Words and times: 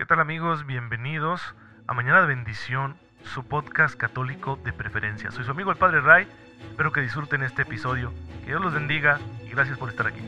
¿Qué 0.00 0.06
tal 0.06 0.18
amigos? 0.18 0.64
Bienvenidos 0.64 1.42
a 1.86 1.92
Mañana 1.92 2.22
de 2.22 2.28
Bendición, 2.28 2.96
su 3.22 3.44
podcast 3.44 3.94
católico 3.96 4.58
de 4.64 4.72
preferencia. 4.72 5.30
Soy 5.30 5.44
su 5.44 5.50
amigo 5.50 5.70
el 5.70 5.76
Padre 5.76 6.00
Ray, 6.00 6.26
espero 6.70 6.90
que 6.90 7.02
disfruten 7.02 7.42
este 7.42 7.62
episodio, 7.62 8.10
que 8.40 8.46
Dios 8.46 8.62
los 8.62 8.72
bendiga 8.72 9.20
y 9.44 9.50
gracias 9.50 9.76
por 9.76 9.90
estar 9.90 10.06
aquí. 10.06 10.22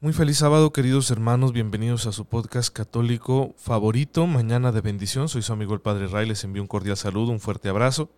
Muy 0.00 0.12
feliz 0.12 0.38
sábado, 0.38 0.72
queridos 0.72 1.08
hermanos. 1.12 1.52
Bienvenidos 1.52 2.08
a 2.08 2.12
su 2.12 2.24
podcast 2.24 2.74
católico 2.74 3.54
favorito, 3.58 4.26
Mañana 4.26 4.72
de 4.72 4.80
Bendición. 4.80 5.28
Soy 5.28 5.42
su 5.42 5.52
amigo 5.52 5.74
el 5.74 5.80
Padre 5.80 6.08
Ray. 6.08 6.26
Les 6.26 6.42
envío 6.42 6.62
un 6.62 6.68
cordial 6.68 6.96
saludo, 6.96 7.30
un 7.30 7.38
fuerte 7.38 7.68
abrazo. 7.68 8.10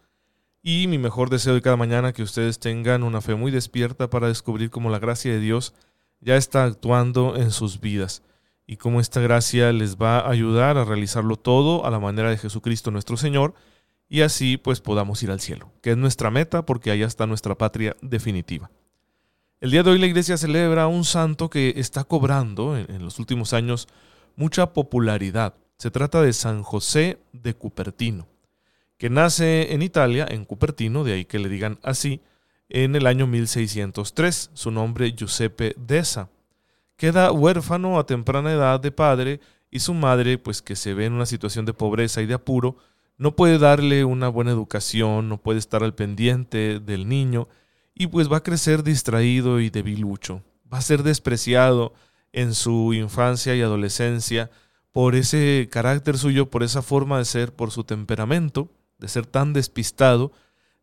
Y 0.62 0.86
mi 0.86 0.98
mejor 0.98 1.29
deseo 1.29 1.54
de 1.54 1.62
cada 1.62 1.76
mañana 1.76 2.12
que 2.12 2.22
ustedes 2.22 2.60
tengan 2.60 3.02
una 3.02 3.20
fe 3.20 3.34
muy 3.34 3.50
despierta 3.50 4.08
para 4.08 4.29
descubrir 4.29 4.70
cómo 4.70 4.90
la 4.90 5.00
gracia 5.00 5.32
de 5.32 5.40
Dios 5.40 5.75
ya 6.20 6.36
está 6.36 6.64
actuando 6.64 7.36
en 7.36 7.50
sus 7.50 7.80
vidas 7.80 8.22
y 8.67 8.76
cómo 8.76 9.00
esta 9.00 9.20
gracia 9.20 9.72
les 9.72 9.96
va 9.96 10.20
a 10.20 10.30
ayudar 10.30 10.79
a 10.79 10.84
realizarlo 10.84 11.36
todo 11.36 11.84
a 11.84 11.90
la 11.90 11.98
manera 11.98 12.30
de 12.30 12.39
Jesucristo 12.39 12.90
nuestro 12.93 13.17
Señor 13.17 13.54
y 14.08 14.20
así 14.20 14.56
pues 14.56 14.80
podamos 14.80 15.22
ir 15.22 15.30
al 15.30 15.40
cielo, 15.40 15.72
que 15.80 15.90
es 15.90 15.96
nuestra 15.96 16.30
meta 16.30 16.64
porque 16.64 16.90
allá 16.90 17.06
está 17.06 17.26
nuestra 17.26 17.56
patria 17.56 17.96
definitiva. 18.00 18.70
El 19.61 19.70
día 19.70 19.82
de 19.82 19.90
hoy 19.90 19.98
la 19.98 20.06
iglesia 20.06 20.36
celebra 20.36 20.86
un 20.86 21.04
santo 21.04 21.48
que 21.48 21.75
está 21.76 22.04
cobrando 22.04 22.76
en, 22.76 23.04
los 23.04 23.18
últimos 23.18 23.53
años 23.53 23.89
mucha 24.36 24.72
popularidad. 24.72 25.54
Se 25.79 25.90
trata 25.90 26.20
de 26.20 26.32
San 26.32 26.62
José 26.62 27.18
de 27.32 27.54
Cupertino, 27.54 28.26
que 29.02 29.11
nace 29.11 29.74
en 29.74 29.82
Italia, 29.82 30.29
en 30.30 30.44
Cupertino, 30.44 31.02
de 31.02 31.14
ahí 31.14 31.24
que 31.24 31.40
le 31.40 31.48
digan 31.48 31.80
así, 31.82 32.20
en 32.69 32.94
el 32.94 33.08
año 33.08 33.27
1603, 33.27 34.52
su 34.55 34.70
nombre 34.70 35.11
Giuseppe 35.11 35.75
Deza. 35.77 36.28
Queda 36.94 37.33
huérfano 37.33 37.98
a 37.98 38.06
temprana 38.06 38.53
edad 38.53 38.78
de 38.78 38.92
padre 38.92 39.41
y 39.72 39.81
su 39.81 39.92
madre, 39.92 40.39
pues 40.39 40.62
que 40.62 40.77
se 40.77 40.94
ve 40.94 41.06
en 41.06 41.14
una 41.14 41.27
situación 41.27 41.64
de 41.64 41.75
pobreza 41.75 42.22
y 42.22 42.27
de 42.27 42.34
apuro, 42.34 42.77
no 43.19 43.34
puede 43.34 43.59
darle 43.59 44.05
una 44.05 44.28
buena 44.28 44.53
educación, 44.53 45.28
no 45.28 45.37
puede 45.37 45.59
estar 45.59 45.83
al 45.83 45.97
pendiente 45.97 46.78
del 46.78 47.09
niño, 47.09 47.48
y 47.97 48.06
pues 48.06 48.31
va 48.31 48.37
a 48.37 48.44
crecer 48.44 48.84
distraído 48.84 49.59
y 49.59 49.69
debilucho. 49.69 50.44
Va 50.72 50.78
a 50.78 50.81
ser 50.81 51.03
despreciado 51.03 51.92
en 52.33 52.55
su 52.55 52.94
infancia 52.94 53.56
y 53.56 53.62
adolescencia 53.62 54.53
por 54.92 55.16
ese 55.16 55.69
carácter 55.72 56.19
suyo, 56.19 56.50
por 56.50 56.62
esa 56.62 56.83
forma 56.83 57.19
de 57.19 57.25
ser, 57.25 57.53
por 57.53 57.72
su 57.72 57.83
temperamento, 57.83 58.70
de 59.03 59.08
ser 59.08 59.27
tan 59.27 59.53
despistado, 59.53 60.31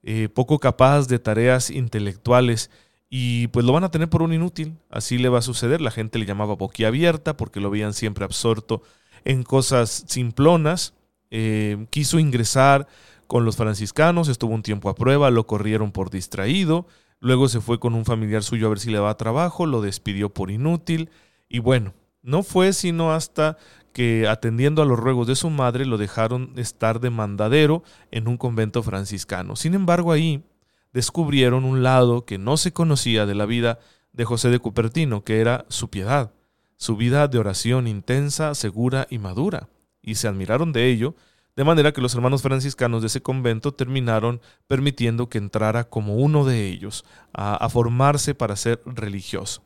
eh, 0.03 0.27
poco 0.27 0.59
capaz 0.59 1.07
de 1.07 1.19
tareas 1.19 1.69
intelectuales 1.69 2.69
y 3.09 3.47
pues 3.47 3.65
lo 3.65 3.71
van 3.71 3.85
a 3.85 3.91
tener 3.91 4.09
por 4.09 4.21
un 4.21 4.33
inútil. 4.33 4.77
Así 4.89 5.17
le 5.17 5.29
va 5.29 5.39
a 5.39 5.41
suceder. 5.41 5.79
La 5.79 5.89
gente 5.89 6.19
le 6.19 6.25
llamaba 6.25 6.55
boquiabierta 6.55 7.37
porque 7.37 7.61
lo 7.61 7.69
veían 7.69 7.93
siempre 7.93 8.25
absorto 8.25 8.83
en 9.23 9.43
cosas 9.43 10.03
simplonas. 10.07 10.93
Eh, 11.31 11.87
quiso 11.89 12.19
ingresar 12.19 12.87
con 13.25 13.45
los 13.45 13.55
franciscanos, 13.55 14.27
estuvo 14.27 14.53
un 14.53 14.63
tiempo 14.63 14.89
a 14.89 14.95
prueba, 14.95 15.29
lo 15.29 15.47
corrieron 15.47 15.91
por 15.91 16.09
distraído, 16.09 16.87
luego 17.19 17.47
se 17.47 17.61
fue 17.61 17.79
con 17.79 17.93
un 17.93 18.03
familiar 18.03 18.43
suyo 18.43 18.65
a 18.65 18.69
ver 18.69 18.79
si 18.79 18.89
le 18.89 18.97
daba 18.97 19.15
trabajo, 19.17 19.67
lo 19.67 19.81
despidió 19.81 20.33
por 20.33 20.49
inútil, 20.49 21.11
y 21.47 21.59
bueno, 21.59 21.93
no 22.21 22.43
fue 22.43 22.73
sino 22.73 23.11
hasta 23.13 23.57
que 23.93 24.27
atendiendo 24.27 24.81
a 24.81 24.85
los 24.85 24.99
ruegos 24.99 25.27
de 25.27 25.35
su 25.35 25.49
madre 25.49 25.85
lo 25.85 25.97
dejaron 25.97 26.53
estar 26.57 26.99
de 26.99 27.09
mandadero 27.09 27.83
en 28.11 28.27
un 28.27 28.37
convento 28.37 28.83
franciscano. 28.83 29.55
Sin 29.55 29.73
embargo, 29.73 30.11
ahí 30.11 30.43
descubrieron 30.93 31.65
un 31.65 31.83
lado 31.83 32.25
que 32.25 32.37
no 32.37 32.57
se 32.57 32.71
conocía 32.71 33.25
de 33.25 33.35
la 33.35 33.45
vida 33.45 33.79
de 34.13 34.25
José 34.25 34.49
de 34.49 34.59
Cupertino, 34.59 35.23
que 35.23 35.41
era 35.41 35.65
su 35.69 35.89
piedad, 35.89 36.31
su 36.77 36.95
vida 36.97 37.27
de 37.27 37.39
oración 37.39 37.87
intensa, 37.87 38.55
segura 38.55 39.07
y 39.09 39.17
madura, 39.17 39.69
y 40.01 40.15
se 40.15 40.27
admiraron 40.27 40.71
de 40.71 40.87
ello 40.87 41.15
de 41.59 41.65
manera 41.65 41.91
que 41.91 41.99
los 41.99 42.15
hermanos 42.15 42.41
franciscanos 42.41 43.01
de 43.01 43.07
ese 43.07 43.21
convento 43.21 43.73
terminaron 43.73 44.39
permitiendo 44.67 45.27
que 45.27 45.39
entrara 45.39 45.89
como 45.89 46.15
uno 46.15 46.45
de 46.45 46.67
ellos 46.67 47.03
a, 47.33 47.67
formarse 47.67 48.33
para 48.33 48.55
ser 48.55 48.81
religioso. 48.85 49.61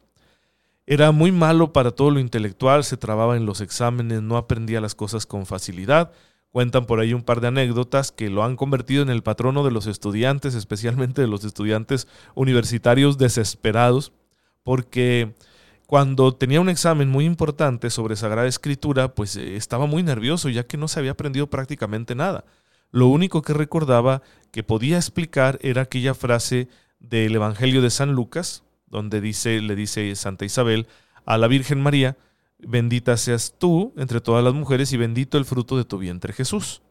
Era 0.85 1.11
muy 1.11 1.31
malo 1.31 1.71
para 1.71 1.91
todo 1.91 2.11
lo 2.11 2.19
intelectual, 2.19 2.83
se 2.83 2.97
trababa 2.97 3.37
en 3.37 3.45
los 3.45 3.61
exámenes, 3.61 4.21
no 4.21 4.35
aprendía 4.35 4.81
las 4.81 4.95
cosas 4.95 5.25
con 5.25 5.45
facilidad. 5.45 6.11
Cuentan 6.51 6.85
por 6.85 6.99
ahí 6.99 7.13
un 7.13 7.23
par 7.23 7.41
de 7.41 7.47
anécdotas 7.47 8.11
que 8.11 8.29
lo 8.29 8.43
han 8.43 8.57
convertido 8.57 9.01
en 9.01 9.09
el 9.09 9.23
patrono 9.23 9.63
de 9.63 9.71
los 9.71 9.87
estudiantes, 9.87 10.55
especialmente 10.55 11.21
de 11.21 11.27
los 11.27 11.45
estudiantes 11.45 12.07
universitarios 12.35 13.17
desesperados, 13.17 14.11
porque 14.63 15.33
cuando 15.87 16.35
tenía 16.35 16.61
un 16.61 16.69
examen 16.69 17.09
muy 17.09 17.25
importante 17.25 17.89
sobre 17.89 18.15
Sagrada 18.15 18.47
Escritura, 18.47 19.15
pues 19.15 19.35
eh, 19.35 19.55
estaba 19.55 19.85
muy 19.85 20.03
nervioso 20.03 20.49
ya 20.49 20.65
que 20.65 20.77
no 20.77 20.87
se 20.87 20.99
había 20.99 21.11
aprendido 21.11 21.47
prácticamente 21.49 22.13
nada. 22.13 22.45
Lo 22.91 23.07
único 23.07 23.41
que 23.41 23.53
recordaba 23.53 24.21
que 24.51 24.63
podía 24.63 24.97
explicar 24.97 25.57
era 25.61 25.83
aquella 25.83 26.13
frase 26.13 26.67
del 26.99 27.35
Evangelio 27.35 27.81
de 27.81 27.89
San 27.89 28.13
Lucas, 28.13 28.62
donde 28.93 29.21
dice, 29.21 29.59
le 29.59 29.75
dice 29.75 30.15
Santa 30.15 30.45
Isabel 30.45 30.87
a 31.25 31.39
la 31.39 31.47
Virgen 31.47 31.81
María, 31.81 32.15
bendita 32.59 33.17
seas 33.17 33.55
tú 33.57 33.91
entre 33.97 34.21
todas 34.21 34.43
las 34.43 34.53
mujeres 34.53 34.93
y 34.93 34.97
bendito 34.97 35.39
el 35.39 35.45
fruto 35.45 35.75
de 35.75 35.83
tu 35.83 35.97
vientre 35.97 36.31
Jesús. 36.31 36.83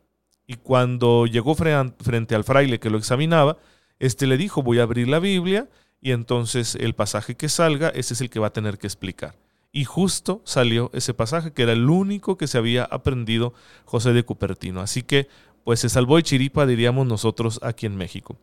Y 0.46 0.54
cuando 0.54 1.26
llegó 1.26 1.54
frente 1.54 2.34
al 2.34 2.42
fraile 2.42 2.80
que 2.80 2.90
lo 2.90 2.98
examinaba, 2.98 3.56
éste 4.00 4.26
le 4.26 4.36
dijo, 4.36 4.64
voy 4.64 4.80
a 4.80 4.82
abrir 4.82 5.06
la 5.08 5.20
Biblia 5.20 5.68
y 6.00 6.10
entonces 6.10 6.74
el 6.74 6.94
pasaje 6.94 7.36
que 7.36 7.48
salga, 7.48 7.88
ese 7.90 8.14
es 8.14 8.20
el 8.20 8.30
que 8.30 8.40
va 8.40 8.48
a 8.48 8.52
tener 8.52 8.78
que 8.78 8.88
explicar. 8.88 9.36
Y 9.70 9.84
justo 9.84 10.42
salió 10.44 10.90
ese 10.92 11.14
pasaje, 11.14 11.52
que 11.52 11.62
era 11.62 11.72
el 11.72 11.88
único 11.88 12.36
que 12.36 12.48
se 12.48 12.58
había 12.58 12.82
aprendido 12.84 13.54
José 13.84 14.12
de 14.12 14.24
Cupertino. 14.24 14.80
Así 14.80 15.02
que, 15.02 15.28
pues 15.62 15.78
se 15.78 15.88
salvó 15.88 16.16
de 16.16 16.24
chiripa, 16.24 16.66
diríamos 16.66 17.06
nosotros 17.06 17.60
aquí 17.62 17.86
en 17.86 17.96
México. 17.96 18.36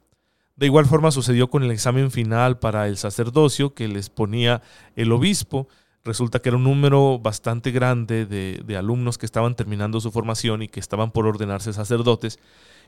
De 0.60 0.66
igual 0.66 0.86
forma 0.86 1.10
sucedió 1.10 1.50
con 1.50 1.64
el 1.64 1.72
examen 1.72 2.12
final 2.12 2.60
para 2.60 2.90
el 2.90 2.98
sacerdocio 2.98 3.74
que 3.74 3.88
les 3.88 4.10
ponía 4.10 4.62
el 4.98 5.14
obispo. 5.14 5.70
Resulta 6.04 6.42
que 6.42 6.50
era 6.50 6.58
un 6.58 6.66
número 6.66 7.18
bastante 7.18 7.72
grande 7.72 8.26
de, 8.26 8.78
alumnos 8.78 9.18
que 9.18 9.26
estaban 9.26 9.56
terminando 9.56 10.02
su 10.02 10.12
formación 10.12 10.62
y 10.62 10.68
que 10.68 10.82
estaban 10.82 11.12
por 11.12 11.26
ordenarse 11.28 11.72
sacerdotes. 11.72 12.40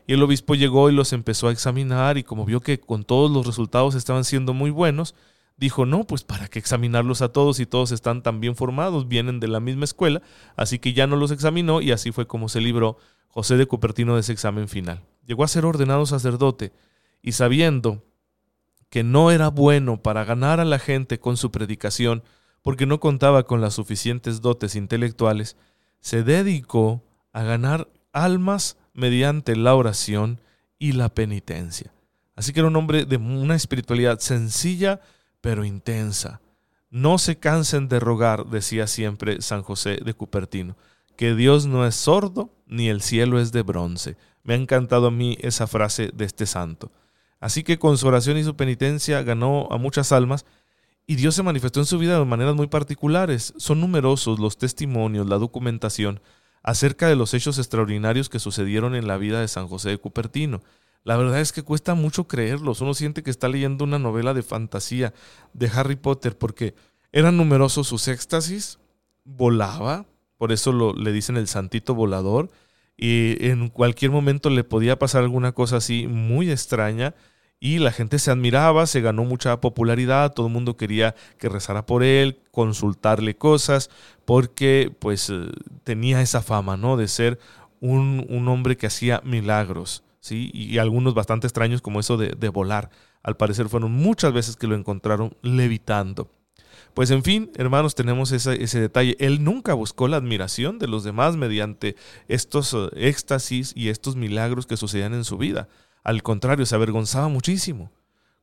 Y 0.06 0.12
el 0.12 0.22
obispo 0.22 0.54
llegó 0.54 0.90
y 0.90 0.92
los 0.92 1.14
empezó 1.14 1.48
a 1.48 1.52
examinar 1.52 2.18
y 2.18 2.24
como 2.24 2.44
vio 2.44 2.60
que 2.60 2.78
con 2.78 3.04
todos 3.04 3.30
los 3.30 3.46
resultados 3.46 3.94
estaban 3.94 4.24
siendo 4.24 4.52
muy 4.52 4.68
buenos, 4.68 5.14
dijo, 5.56 5.86
no, 5.86 6.04
pues 6.04 6.24
para 6.24 6.48
qué 6.48 6.58
examinarlos 6.58 7.22
a 7.22 7.30
todos 7.30 7.58
y 7.58 7.64
todos 7.64 7.90
están 7.90 8.22
tan 8.22 8.38
bien 8.38 8.54
formados, 8.54 9.08
vienen 9.08 9.40
de 9.40 9.48
la 9.48 9.60
misma 9.60 9.84
escuela, 9.84 10.20
así 10.56 10.78
que 10.78 10.92
ya 10.92 11.06
no 11.06 11.16
los 11.16 11.30
examinó 11.30 11.80
y 11.80 11.92
así 11.92 12.12
fue 12.12 12.26
como 12.26 12.50
se 12.50 12.60
libró 12.60 12.98
José 13.28 13.56
de 13.56 13.64
Cupertino 13.64 14.16
de 14.16 14.20
ese 14.20 14.32
examen 14.32 14.68
final. 14.68 15.00
Llegó 15.24 15.42
a 15.42 15.48
ser 15.48 15.64
ordenado 15.64 16.04
sacerdote 16.04 16.74
y 17.22 17.32
sabiendo 17.32 18.04
que 18.90 19.04
no 19.04 19.30
era 19.30 19.48
bueno 19.48 20.02
para 20.02 20.24
ganar 20.24 20.60
a 20.60 20.66
la 20.66 20.78
gente 20.78 21.18
con 21.18 21.36
su 21.36 21.50
predicación, 21.50 22.22
porque 22.60 22.84
no 22.84 23.00
contaba 23.00 23.44
con 23.44 23.60
las 23.60 23.74
suficientes 23.74 24.40
dotes 24.40 24.74
intelectuales, 24.74 25.56
se 26.00 26.22
dedicó 26.22 27.02
a 27.32 27.42
ganar 27.42 27.88
almas 28.12 28.76
mediante 28.92 29.56
la 29.56 29.74
oración 29.74 30.40
y 30.78 30.92
la 30.92 31.08
penitencia. 31.08 31.92
Así 32.34 32.52
que 32.52 32.60
era 32.60 32.68
un 32.68 32.76
hombre 32.76 33.04
de 33.04 33.16
una 33.16 33.54
espiritualidad 33.54 34.18
sencilla 34.18 35.00
pero 35.40 35.64
intensa. 35.64 36.40
No 36.90 37.18
se 37.18 37.36
cansen 37.36 37.88
de 37.88 38.00
rogar, 38.00 38.46
decía 38.46 38.86
siempre 38.86 39.40
San 39.42 39.62
José 39.62 39.98
de 40.04 40.14
Cupertino, 40.14 40.76
que 41.16 41.34
Dios 41.34 41.66
no 41.66 41.86
es 41.86 41.94
sordo 41.94 42.50
ni 42.66 42.88
el 42.88 43.02
cielo 43.02 43.40
es 43.40 43.52
de 43.52 43.62
bronce. 43.62 44.16
Me 44.44 44.54
ha 44.54 44.56
encantado 44.56 45.06
a 45.06 45.10
mí 45.10 45.36
esa 45.40 45.66
frase 45.66 46.10
de 46.12 46.24
este 46.24 46.46
santo. 46.46 46.90
Así 47.42 47.64
que 47.64 47.76
con 47.76 47.98
su 47.98 48.06
oración 48.06 48.38
y 48.38 48.44
su 48.44 48.54
penitencia 48.54 49.20
ganó 49.24 49.66
a 49.72 49.76
muchas 49.76 50.12
almas 50.12 50.46
y 51.08 51.16
Dios 51.16 51.34
se 51.34 51.42
manifestó 51.42 51.80
en 51.80 51.86
su 51.86 51.98
vida 51.98 52.16
de 52.16 52.24
maneras 52.24 52.54
muy 52.54 52.68
particulares. 52.68 53.52
Son 53.56 53.80
numerosos 53.80 54.38
los 54.38 54.58
testimonios, 54.58 55.26
la 55.26 55.38
documentación 55.38 56.20
acerca 56.62 57.08
de 57.08 57.16
los 57.16 57.34
hechos 57.34 57.58
extraordinarios 57.58 58.28
que 58.28 58.38
sucedieron 58.38 58.94
en 58.94 59.08
la 59.08 59.16
vida 59.16 59.40
de 59.40 59.48
San 59.48 59.66
José 59.66 59.90
de 59.90 59.98
Cupertino. 59.98 60.62
La 61.02 61.16
verdad 61.16 61.40
es 61.40 61.50
que 61.50 61.64
cuesta 61.64 61.96
mucho 61.96 62.28
creerlos. 62.28 62.80
Uno 62.80 62.94
siente 62.94 63.24
que 63.24 63.30
está 63.30 63.48
leyendo 63.48 63.82
una 63.82 63.98
novela 63.98 64.34
de 64.34 64.44
fantasía 64.44 65.12
de 65.52 65.68
Harry 65.74 65.96
Potter 65.96 66.38
porque 66.38 66.76
eran 67.10 67.36
numerosos 67.36 67.88
sus 67.88 68.06
éxtasis, 68.06 68.78
volaba, 69.24 70.06
por 70.38 70.52
eso 70.52 70.70
lo, 70.70 70.92
le 70.92 71.10
dicen 71.10 71.36
el 71.36 71.48
santito 71.48 71.96
volador, 71.96 72.50
y 72.96 73.48
en 73.48 73.68
cualquier 73.68 74.12
momento 74.12 74.48
le 74.48 74.62
podía 74.62 74.96
pasar 74.96 75.24
alguna 75.24 75.50
cosa 75.50 75.78
así 75.78 76.06
muy 76.06 76.52
extraña 76.52 77.16
y 77.62 77.78
la 77.78 77.92
gente 77.92 78.18
se 78.18 78.32
admiraba, 78.32 78.86
se 78.86 79.00
ganó 79.00 79.22
mucha 79.22 79.60
popularidad, 79.60 80.32
todo 80.32 80.48
el 80.48 80.52
mundo 80.52 80.76
quería 80.76 81.14
que 81.38 81.48
rezara 81.48 81.86
por 81.86 82.02
él, 82.02 82.40
consultarle 82.50 83.36
cosas, 83.36 83.88
porque 84.24 84.92
pues 84.98 85.30
eh, 85.30 85.48
tenía 85.84 86.20
esa 86.22 86.42
fama, 86.42 86.76
¿no? 86.76 86.96
De 86.96 87.06
ser 87.06 87.38
un, 87.78 88.26
hombre 88.48 88.76
que 88.76 88.88
hacía 88.88 89.20
milagros, 89.24 90.02
¿sí? 90.18 90.50
Y, 90.52 90.78
algunos 90.78 91.14
bastante 91.14 91.46
extraños 91.46 91.82
como 91.82 92.00
eso 92.00 92.16
de, 92.16 92.48
volar. 92.48 92.90
Al 93.22 93.36
parecer 93.36 93.68
fueron 93.68 93.92
muchas 93.92 94.32
veces 94.32 94.56
que 94.56 94.66
lo 94.66 94.74
encontraron 94.74 95.36
levitando. 95.42 96.28
Pues 96.94 97.12
en 97.12 97.22
fin, 97.22 97.52
hermanos, 97.54 97.94
tenemos 97.94 98.32
ese, 98.32 98.80
detalle. 98.80 99.16
Él 99.20 99.44
nunca 99.44 99.74
buscó 99.74 100.08
la 100.08 100.16
admiración 100.16 100.80
de 100.80 100.88
los 100.88 101.04
demás 101.04 101.36
mediante 101.36 101.94
estos 102.26 102.74
eh, 102.74 102.88
éxtasis 102.96 103.72
y 103.76 103.88
estos 103.88 104.16
milagros 104.16 104.66
que 104.66 104.76
sucedían 104.76 105.14
en 105.14 105.22
su 105.22 105.38
vida. 105.38 105.68
Al 106.02 106.22
contrario, 106.22 106.66
se 106.66 106.74
avergonzaba 106.74 107.28
muchísimo. 107.28 107.90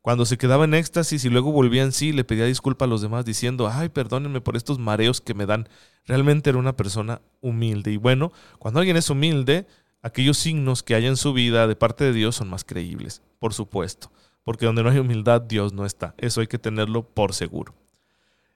Cuando 0.01 0.25
se 0.25 0.37
quedaba 0.37 0.63
en 0.63 0.73
éxtasis 0.73 1.25
y 1.25 1.29
luego 1.29 1.51
volvía 1.51 1.83
en 1.83 1.91
sí, 1.91 2.13
le 2.13 2.23
pedía 2.23 2.45
disculpas 2.45 2.87
a 2.87 2.89
los 2.89 3.01
demás 3.01 3.25
diciendo, 3.25 3.67
ay, 3.67 3.89
perdónenme 3.89 4.39
por 4.39 4.55
estos 4.55 4.79
mareos 4.79 5.19
que 5.19 5.33
me 5.33 5.45
dan. 5.45 5.67
Realmente 6.05 6.49
era 6.49 6.59
una 6.59 6.77
persona 6.77 7.21
humilde. 7.41 7.91
Y 7.91 7.97
bueno, 7.97 8.31
cuando 8.59 8.79
alguien 8.79 8.95
es 8.95 9.09
humilde, 9.09 9.67
aquellos 10.01 10.37
signos 10.37 10.83
que 10.83 10.95
hay 10.95 11.05
en 11.05 11.17
su 11.17 11.33
vida 11.33 11.67
de 11.67 11.75
parte 11.75 12.05
de 12.05 12.13
Dios 12.13 12.37
son 12.37 12.49
más 12.49 12.63
creíbles, 12.63 13.21
por 13.39 13.53
supuesto. 13.53 14.09
Porque 14.45 14.65
donde 14.65 14.83
no 14.83 14.89
hay 14.89 14.99
humildad, 14.99 15.41
Dios 15.41 15.73
no 15.73 15.85
está. 15.85 16.15
Eso 16.17 16.39
hay 16.39 16.47
que 16.47 16.57
tenerlo 16.57 17.03
por 17.03 17.33
seguro. 17.33 17.73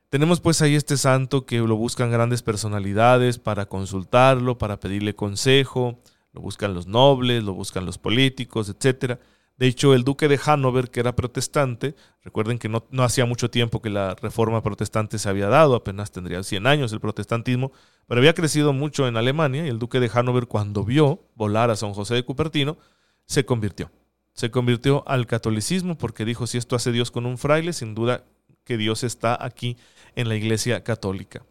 Tenemos 0.10 0.40
pues 0.40 0.62
ahí 0.62 0.76
este 0.76 0.96
santo 0.96 1.46
que 1.46 1.58
lo 1.60 1.76
buscan 1.76 2.12
grandes 2.12 2.42
personalidades 2.42 3.38
para 3.38 3.66
consultarlo, 3.66 4.58
para 4.58 4.80
pedirle 4.80 5.16
consejo, 5.16 6.00
lo 6.34 6.42
buscan 6.42 6.74
los 6.74 6.88
nobles, 6.88 7.44
lo 7.44 7.54
buscan 7.54 7.86
los 7.86 7.98
políticos, 7.98 8.70
etcétera. 8.70 9.20
De 9.56 9.68
hecho, 9.68 9.94
el 9.94 10.04
duque 10.04 10.28
de 10.28 10.40
Hannover, 10.40 10.90
que 10.90 11.00
era 11.00 11.16
protestante, 11.16 11.96
recuerden 12.24 12.58
que 12.58 12.70
no, 12.70 12.86
no, 12.90 13.04
hacía 13.04 13.26
mucho 13.26 13.52
tiempo 13.52 13.84
que 13.84 13.92
la 13.92 14.16
reforma 14.16 14.64
protestante 14.64 15.20
se 15.20 15.30
había 15.30 15.48
dado, 15.48 15.76
apenas 15.76 16.12
tendría 16.12 16.42
100 16.42 16.66
años 16.66 16.92
el 16.92 17.00
protestantismo, 17.00 17.72
pero 18.08 18.20
había 18.20 18.34
crecido 18.34 18.74
mucho 18.74 19.08
en 19.08 19.16
Alemania 19.16 19.66
y 19.66 19.70
el 19.70 19.78
duque 19.78 20.00
de 20.00 20.10
Hannover 20.10 20.48
cuando 20.48 20.84
vio 20.84 21.22
volar 21.36 21.70
a 21.70 21.76
San 21.76 21.94
José 21.94 22.16
de 22.16 22.26
Cupertino, 22.26 22.78
se 23.26 23.46
convirtió. 23.46 23.92
Se 24.34 24.50
convirtió 24.50 25.08
al 25.08 25.28
catolicismo 25.28 26.00
porque 26.00 26.26
dijo, 26.26 26.48
si 26.48 26.58
esto 26.58 26.76
hace 26.76 26.92
Dios 26.92 27.12
con 27.12 27.28
un 27.28 27.38
fraile, 27.38 27.74
sin 27.74 27.94
duda 27.94 28.24
que 28.64 28.78
Dios 28.78 29.04
está 29.04 29.38
aquí 29.40 29.78
en 30.16 30.30
la 30.30 30.36
iglesia 30.36 30.84
católica. 30.84 31.46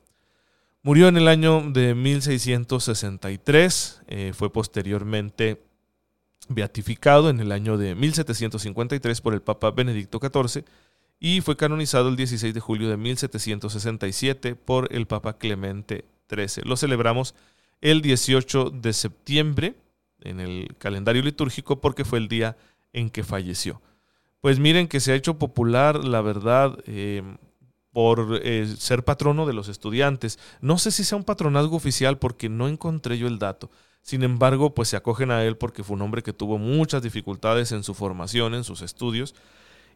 Murió 0.85 1.07
en 1.07 1.17
el 1.17 1.29
año 1.29 1.71
de 1.71 1.95
1663, 1.95 4.03
eh, 4.09 4.33
fue 4.35 4.53
posteriormente 4.53 5.63
beatificado 6.49 7.31
en 7.31 7.39
el 7.39 7.53
año 7.53 7.79
de 7.79 7.95
1753 7.95 9.21
por 9.21 9.33
el 9.33 9.43
Papa 9.43 9.71
Benedicto 9.71 10.19
XIV 10.21 10.65
y 11.21 11.41
fue 11.41 11.57
canonizado 11.57 12.09
el 12.09 12.17
16 12.17 12.53
de 12.53 12.59
julio 12.59 12.89
de 12.89 12.97
1767 12.97 14.57
por 14.57 14.93
el 14.93 15.07
Papa 15.07 15.39
Clemente 15.39 16.05
XIII. 16.29 16.65
Lo 16.65 16.77
celebramos 16.77 17.37
el 17.81 18.03
18 18.03 18.71
de 18.71 18.93
septiembre 18.93 19.77
en 20.23 20.41
el 20.41 20.75
calendario 20.79 21.23
litúrgico 21.23 21.81
porque 21.81 22.05
fue 22.05 22.19
el 22.19 22.27
día 22.27 22.57
en 22.93 23.09
que 23.09 23.23
falleció. 23.23 23.81
Pues 24.41 24.59
miren 24.59 24.89
que 24.89 24.99
se 24.99 25.13
ha 25.13 25.15
hecho 25.15 25.39
popular, 25.39 26.03
la 26.03 26.23
verdad, 26.23 26.77
eh, 26.87 27.23
por 27.93 28.41
eh, 28.43 28.67
ser 28.79 29.05
patrono 29.05 29.47
de 29.47 29.53
los 29.53 29.69
estudiantes. 29.69 30.39
No 30.61 30.79
sé 30.79 30.91
si 30.91 31.05
sea 31.05 31.19
un 31.19 31.25
patronazgo 31.25 31.77
oficial 31.77 32.19
porque 32.19 32.49
no 32.49 32.69
encontré 32.69 33.19
yo 33.19 33.29
el 33.29 33.39
dato. 33.39 33.71
Sin 34.01 34.25
embargo, 34.25 34.75
pues 34.75 34.89
se 34.89 34.97
acogen 34.97 35.31
a 35.31 35.45
él 35.45 35.57
porque 35.57 35.85
fue 35.85 35.95
un 35.95 36.03
hombre 36.03 36.23
que 36.23 36.33
tuvo 36.33 36.59
muchas 36.59 37.03
dificultades 37.03 37.71
en 37.73 37.85
su 37.85 37.95
formación, 37.95 38.55
en 38.55 38.65
sus 38.65 38.83
estudios, 38.83 39.35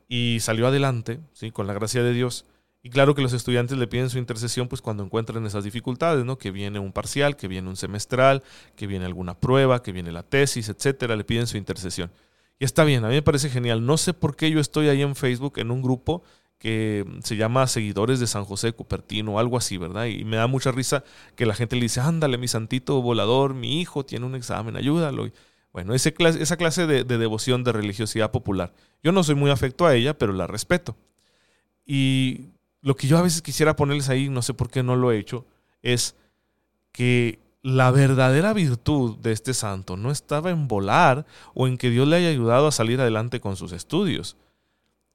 y 0.09 0.39
salió 0.41 0.69
adelante, 0.69 1.21
¿sí? 1.33 1.51
con 1.51 1.67
la 1.67 1.73
gracia 1.73 2.03
de 2.03 2.13
Dios. 2.13 2.45
Y 2.83 2.91
claro 2.91 3.17
que 3.17 3.23
los 3.23 3.33
estudiantes 3.33 3.77
le 3.79 3.89
piden 3.89 4.11
su 4.11 4.19
intercesión 4.19 4.69
pues 4.69 4.81
cuando 4.81 5.03
encuentran 5.03 5.45
esas 5.45 5.65
dificultades, 5.65 6.25
¿no? 6.25 6.39
Que 6.39 6.53
viene 6.53 6.79
un 6.79 6.93
parcial, 6.93 7.35
que 7.35 7.49
viene 7.49 7.69
un 7.69 7.75
semestral, 7.75 8.45
que 8.77 8.87
viene 8.87 9.07
alguna 9.07 9.35
prueba, 9.35 9.83
que 9.83 9.91
viene 9.91 10.13
la 10.13 10.23
tesis, 10.23 10.69
etcétera, 10.69 11.17
le 11.17 11.25
piden 11.25 11.49
su 11.49 11.57
intercesión. 11.57 12.13
Y 12.61 12.65
está 12.65 12.85
bien, 12.85 13.05
a 13.05 13.09
mí 13.09 13.15
me 13.15 13.23
parece 13.23 13.51
genial. 13.51 13.85
No 13.85 13.97
sé 13.97 14.15
por 14.15 14.37
qué 14.37 14.53
yo 14.53 14.61
estoy 14.61 14.89
ahí 14.89 15.03
en 15.03 15.17
Facebook 15.17 15.55
en 15.57 15.73
un 15.73 15.83
grupo 15.83 16.23
que 16.59 17.05
se 17.23 17.37
llama 17.37 17.67
Seguidores 17.67 18.19
de 18.19 18.27
San 18.27 18.45
José 18.45 18.73
Cupertino 18.73 19.35
o 19.35 19.39
algo 19.39 19.59
así, 19.59 19.77
¿verdad? 19.77 20.07
Y 20.07 20.25
me 20.25 20.37
da 20.37 20.47
mucha 20.47 20.73
risa 20.73 21.05
que 21.35 21.47
la 21.47 21.55
gente 21.55 21.77
le 21.77 21.83
dice, 21.83 22.01
ándale, 22.01 22.39
mi 22.39 22.49
santito 22.49 23.03
volador, 23.03 23.55
mi 23.55 23.81
hijo 23.81 24.05
tiene 24.05 24.27
un 24.27 24.35
examen, 24.35 24.77
ayúdalo. 24.77 25.31
bueno, 25.73 25.95
esa 25.95 26.57
clase 26.57 26.87
de, 26.87 27.05
de 27.05 27.19
devoción, 27.19 27.63
de 27.63 27.73
religiosidad 27.73 28.31
popular. 28.31 28.73
Yo 29.03 29.13
no 29.13 29.23
soy 29.23 29.35
muy 29.35 29.51
afecto 29.51 29.87
a 29.87 29.95
ella, 29.95 30.17
pero 30.17 30.33
la 30.33 30.47
respeto. 30.47 30.97
Y 31.85 32.47
lo 32.81 32.97
que 32.97 33.07
yo 33.07 33.19
a 33.19 33.23
veces 33.23 33.43
quisiera 33.43 33.77
ponerles 33.77 34.09
ahí, 34.09 34.29
no 34.29 34.43
sé 34.43 34.55
por 34.55 34.71
qué 34.71 34.83
no 34.83 34.97
lo 34.97 35.13
he 35.13 35.19
hecho, 35.19 35.45
es 35.83 36.17
que 36.93 37.39
la 37.63 37.91
verdadera 37.91 38.53
virtud 38.53 39.19
de 39.19 39.33
este 39.33 39.53
santo 39.53 39.97
no 39.97 40.11
estaba 40.11 40.51
en 40.51 40.69
volar 40.69 41.27
o 41.53 41.67
en 41.67 41.79
que 41.79 41.91
Dios 41.91 42.09
le 42.09 42.17
haya 42.17 42.29
ayudado 42.29 42.69
a 42.69 42.73
salir 42.73 43.01
adelante 43.01 43.41
con 43.41 43.57
sus 43.57 43.73
estudios 43.73 44.37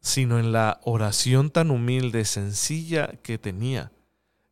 sino 0.01 0.39
en 0.39 0.51
la 0.51 0.80
oración 0.83 1.51
tan 1.51 1.69
humilde, 1.69 2.25
sencilla 2.25 3.13
que 3.21 3.38
tenía 3.38 3.92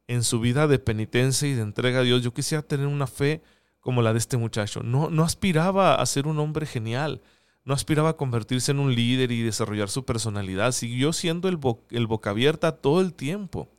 en 0.07 0.23
su 0.23 0.39
vida 0.39 0.67
de 0.67 0.79
penitencia 0.79 1.47
y 1.47 1.53
de 1.53 1.63
entrega 1.63 1.99
a 1.99 2.03
Dios. 2.03 2.21
Yo 2.21 2.33
quisiera 2.33 2.61
tener 2.61 2.87
una 2.87 3.07
fe 3.07 3.41
como 3.79 4.01
la 4.01 4.13
de 4.13 4.19
este 4.19 4.37
muchacho. 4.37 4.83
No, 4.83 5.09
no 5.09 5.23
aspiraba 5.23 5.95
a 5.95 6.05
ser 6.05 6.27
un 6.27 6.39
hombre 6.39 6.67
genial, 6.67 7.21
no 7.65 7.73
aspiraba 7.73 8.09
a 8.09 8.17
convertirse 8.17 8.71
en 8.71 8.79
un 8.79 8.93
líder 8.93 9.31
y 9.31 9.41
desarrollar 9.41 9.89
su 9.89 10.05
personalidad. 10.05 10.71
Siguió 10.71 11.13
siendo 11.13 11.49
el, 11.49 11.59
el 11.89 12.07
boca 12.07 12.29
abierta 12.29 12.73
todo 12.73 13.01
el 13.01 13.13
tiempo, 13.13 13.69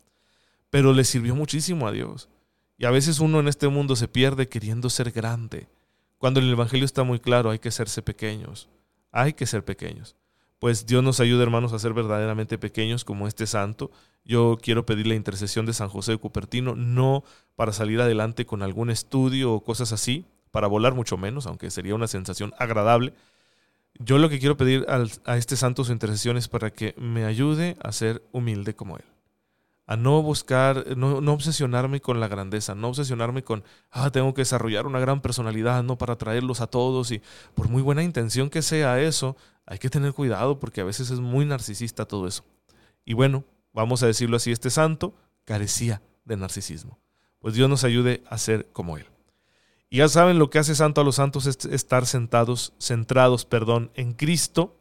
pero 0.71 0.93
le 0.93 1.05
sirvió 1.05 1.37
muchísimo 1.37 1.87
a 1.87 1.93
Dios. 1.93 2.29
Y 2.79 2.85
a 2.85 2.91
veces 2.91 3.21
uno 3.21 3.39
en 3.41 3.47
este 3.47 3.69
mundo 3.69 3.95
se 3.95 4.09
pierde 4.09 4.49
queriendo 4.49 4.91
ser 4.91 5.13
grande, 5.13 5.69
cuando 6.19 6.41
el 6.41 6.51
Evangelio 6.51 6.85
está 6.85 7.03
muy 7.03 7.19
claro, 7.19 7.51
hay 7.51 7.59
que 7.59 7.71
serse 7.71 8.03
pequeños, 8.03 8.69
hay 9.11 9.33
que 9.33 9.47
ser 9.47 9.65
pequeños 9.65 10.17
pues 10.61 10.85
Dios 10.85 11.03
nos 11.03 11.21
ayude, 11.21 11.43
hermanos, 11.43 11.73
a 11.73 11.79
ser 11.79 11.95
verdaderamente 11.95 12.59
pequeños 12.59 13.03
como 13.03 13.27
este 13.27 13.47
santo. 13.47 13.91
Yo 14.27 14.59
quiero 14.61 14.85
pedir 14.85 15.07
la 15.07 15.15
intercesión 15.15 15.65
de 15.65 15.73
San 15.73 15.89
José 15.89 16.12
de 16.12 16.19
Cupertino, 16.19 16.77
no 16.77 17.25
para 17.57 17.73
salir 17.73 17.99
adelante 17.99 18.45
con 18.45 18.62
algún 18.62 18.91
estudio 18.91 19.55
o 19.55 19.65
cosas 19.65 19.91
así, 19.93 20.27
para 20.51 20.67
volar 20.67 20.95
mucho 20.95 21.17
menos, 21.17 21.47
aunque 21.47 21.71
sería 21.71 21.95
una 21.95 22.07
sensación 22.07 22.53
agradable. 22.59 23.15
Yo 23.99 24.19
lo 24.19 24.29
que 24.29 24.39
quiero 24.39 24.59
pedir 24.59 24.87
a 24.87 25.37
este 25.39 25.57
santo 25.57 25.83
su 25.83 25.93
intercesión 25.93 26.37
es 26.37 26.47
para 26.47 26.71
que 26.71 26.95
me 26.99 27.25
ayude 27.25 27.79
a 27.83 27.91
ser 27.91 28.23
humilde 28.31 28.75
como 28.75 28.99
él. 28.99 29.05
A 29.91 29.97
no 29.97 30.23
buscar, 30.23 30.97
no, 30.97 31.21
no 31.21 31.33
obsesionarme 31.33 32.01
con 32.01 32.21
la 32.21 32.29
grandeza, 32.29 32.77
no 32.77 32.89
obsesionarme 32.91 33.43
con, 33.43 33.65
ah, 33.91 34.11
tengo 34.11 34.33
que 34.35 34.43
desarrollar 34.43 34.87
una 34.87 35.01
gran 35.01 35.21
personalidad, 35.21 35.83
no 35.83 35.99
para 35.99 36.15
traerlos 36.15 36.61
a 36.61 36.69
todos 36.69 37.11
y 37.11 37.21
por 37.57 37.69
muy 37.69 37.83
buena 37.83 38.05
intención 38.05 38.51
que 38.51 38.63
sea 38.63 39.01
eso, 39.01 39.37
hay 39.67 39.79
que 39.79 39.91
tener 39.91 40.13
cuidado 40.13 40.61
porque 40.61 40.81
a 40.81 40.85
veces 40.85 41.11
es 41.11 41.19
muy 41.19 41.45
narcisista 41.45 42.05
todo 42.05 42.29
eso. 42.29 42.45
Y 43.05 43.15
bueno, 43.15 43.43
vamos 43.73 44.05
a 44.05 44.07
decirlo 44.07 44.37
así, 44.37 44.53
este 44.53 44.71
santo 44.71 45.12
carecía 45.45 46.03
de 46.25 46.37
narcisismo. 46.37 47.00
Pues 47.41 47.55
Dios 47.55 47.69
nos 47.69 47.83
ayude 47.83 48.23
a 48.29 48.38
ser 48.38 48.69
como 48.73 48.97
él. 48.97 49.07
Y 49.88 49.99
ya 49.99 50.09
saben 50.09 50.38
lo 50.38 50.50
que 50.50 50.61
hace 50.61 50.76
santo 50.76 51.00
a 51.00 51.05
los 51.05 51.17
santos 51.17 51.47
es 51.47 51.64
estar 51.64 52.07
sentados, 52.07 52.75
centrados, 52.79 53.45
perdón, 53.45 53.91
en 53.95 54.12
Cristo. 54.12 54.79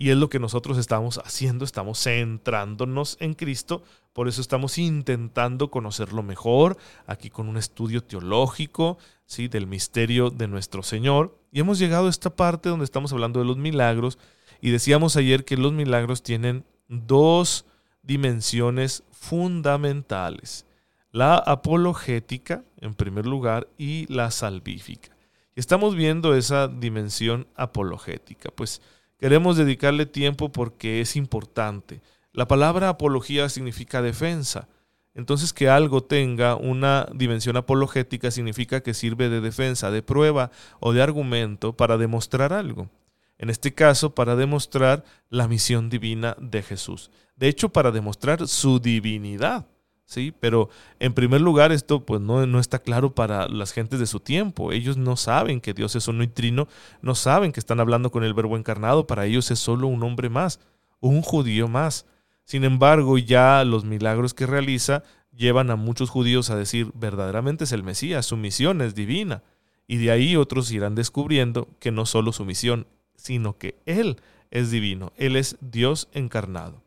Y 0.00 0.08
es 0.08 0.16
lo 0.16 0.30
que 0.30 0.38
nosotros 0.38 0.78
estamos 0.78 1.18
haciendo, 1.18 1.62
estamos 1.62 2.02
centrándonos 2.02 3.18
en 3.20 3.34
Cristo, 3.34 3.82
por 4.14 4.28
eso 4.28 4.40
estamos 4.40 4.78
intentando 4.78 5.70
conocerlo 5.70 6.22
mejor, 6.22 6.78
aquí 7.06 7.28
con 7.28 7.50
un 7.50 7.58
estudio 7.58 8.02
teológico, 8.02 8.96
¿sí? 9.26 9.48
del 9.48 9.66
misterio 9.66 10.30
de 10.30 10.48
nuestro 10.48 10.82
Señor. 10.82 11.38
Y 11.52 11.60
hemos 11.60 11.78
llegado 11.78 12.06
a 12.06 12.08
esta 12.08 12.30
parte 12.30 12.70
donde 12.70 12.86
estamos 12.86 13.12
hablando 13.12 13.40
de 13.40 13.44
los 13.44 13.58
milagros 13.58 14.18
y 14.62 14.70
decíamos 14.70 15.16
ayer 15.16 15.44
que 15.44 15.58
los 15.58 15.74
milagros 15.74 16.22
tienen 16.22 16.64
dos 16.88 17.66
dimensiones 18.02 19.04
fundamentales. 19.10 20.64
La 21.12 21.36
apologética, 21.36 22.64
en 22.78 22.94
primer 22.94 23.26
lugar, 23.26 23.68
y 23.76 24.10
la 24.10 24.30
salvífica. 24.30 25.14
Estamos 25.56 25.94
viendo 25.94 26.34
esa 26.34 26.68
dimensión 26.68 27.48
apologética. 27.54 28.50
Pues 28.50 28.80
queremos 29.20 29.56
dedicarle 29.56 30.06
tiempo 30.06 30.50
porque 30.50 31.00
es 31.00 31.14
importante. 31.14 32.00
La 32.32 32.48
palabra 32.48 32.88
apología 32.88 33.48
significa 33.48 34.02
defensa. 34.02 34.68
Entonces 35.14 35.52
que 35.52 35.68
algo 35.68 36.02
tenga 36.02 36.56
una 36.56 37.06
dimensión 37.14 37.56
apologética 37.56 38.30
significa 38.30 38.82
que 38.82 38.94
sirve 38.94 39.28
de 39.28 39.40
defensa, 39.40 39.90
de 39.90 40.02
prueba 40.02 40.50
o 40.78 40.92
de 40.92 41.02
argumento 41.02 41.76
para 41.76 41.98
demostrar 41.98 42.52
algo. 42.52 42.88
En 43.36 43.50
este 43.50 43.72
caso, 43.74 44.14
para 44.14 44.36
demostrar 44.36 45.04
la 45.30 45.48
misión 45.48 45.88
divina 45.88 46.36
de 46.38 46.62
Jesús. 46.62 47.10
De 47.36 47.48
hecho, 47.48 47.70
para 47.70 47.90
demostrar 47.90 48.46
su 48.46 48.80
divinidad. 48.80 49.66
¿Sí? 50.10 50.34
Pero 50.38 50.68
en 50.98 51.14
primer 51.14 51.40
lugar, 51.40 51.70
esto 51.70 52.04
pues 52.04 52.20
no, 52.20 52.44
no, 52.46 52.58
está 52.58 52.80
claro 52.80 53.14
para 53.14 53.48
las 53.48 53.72
gentes 53.72 54.00
de 54.00 54.06
su 54.06 54.18
tiempo. 54.20 54.72
Ellos 54.72 54.96
no 54.96 55.16
saben 55.16 55.60
que 55.60 55.72
Dios 55.72 55.94
es 55.94 56.08
uno 56.08 56.24
y 56.24 56.28
trino, 56.28 56.66
no 57.00 57.14
saben 57.14 57.52
que 57.52 57.60
están 57.60 57.80
hablando 57.80 58.10
con 58.10 58.24
el 58.24 58.34
verbo 58.34 58.56
encarnado. 58.56 59.06
Para 59.06 59.26
ellos 59.26 59.50
es 59.50 59.60
solo 59.60 59.86
un 59.86 60.02
hombre 60.02 60.28
más, 60.28 60.58
un 60.98 61.22
judío 61.22 61.68
más. 61.68 62.06
Sin 62.44 62.64
embargo, 62.64 63.16
ya 63.18 63.64
los 63.64 63.84
milagros 63.84 64.34
que 64.34 64.46
realiza 64.46 65.04
llevan 65.34 65.70
a 65.70 65.76
muchos 65.76 66.10
judíos 66.10 66.50
a 66.50 66.56
decir 66.56 66.90
verdaderamente 66.94 67.64
es 67.64 67.72
el 67.72 67.84
Mesías, 67.84 68.26
su 68.26 68.36
misión 68.36 68.82
es 68.82 68.96
divina. 68.96 69.44
Y 69.86 69.98
de 69.98 70.10
ahí 70.10 70.36
otros 70.36 70.70
irán 70.72 70.96
descubriendo 70.96 71.68
que 71.78 71.92
no 71.92 72.04
solo 72.04 72.32
su 72.32 72.44
misión, 72.44 72.86
sino 73.14 73.58
que 73.58 73.76
Él 73.86 74.16
es 74.50 74.72
divino, 74.72 75.12
Él 75.16 75.36
es 75.36 75.56
Dios 75.60 76.08
encarnado. 76.12 76.82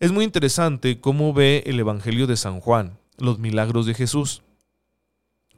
Es 0.00 0.12
muy 0.12 0.24
interesante 0.24 0.98
cómo 0.98 1.34
ve 1.34 1.62
el 1.66 1.78
Evangelio 1.78 2.26
de 2.26 2.38
San 2.38 2.60
Juan 2.60 2.96
los 3.18 3.38
milagros 3.38 3.84
de 3.84 3.92
Jesús. 3.92 4.42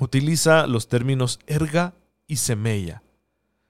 Utiliza 0.00 0.66
los 0.66 0.88
términos 0.88 1.38
erga 1.46 1.94
y 2.26 2.36
semella, 2.36 3.04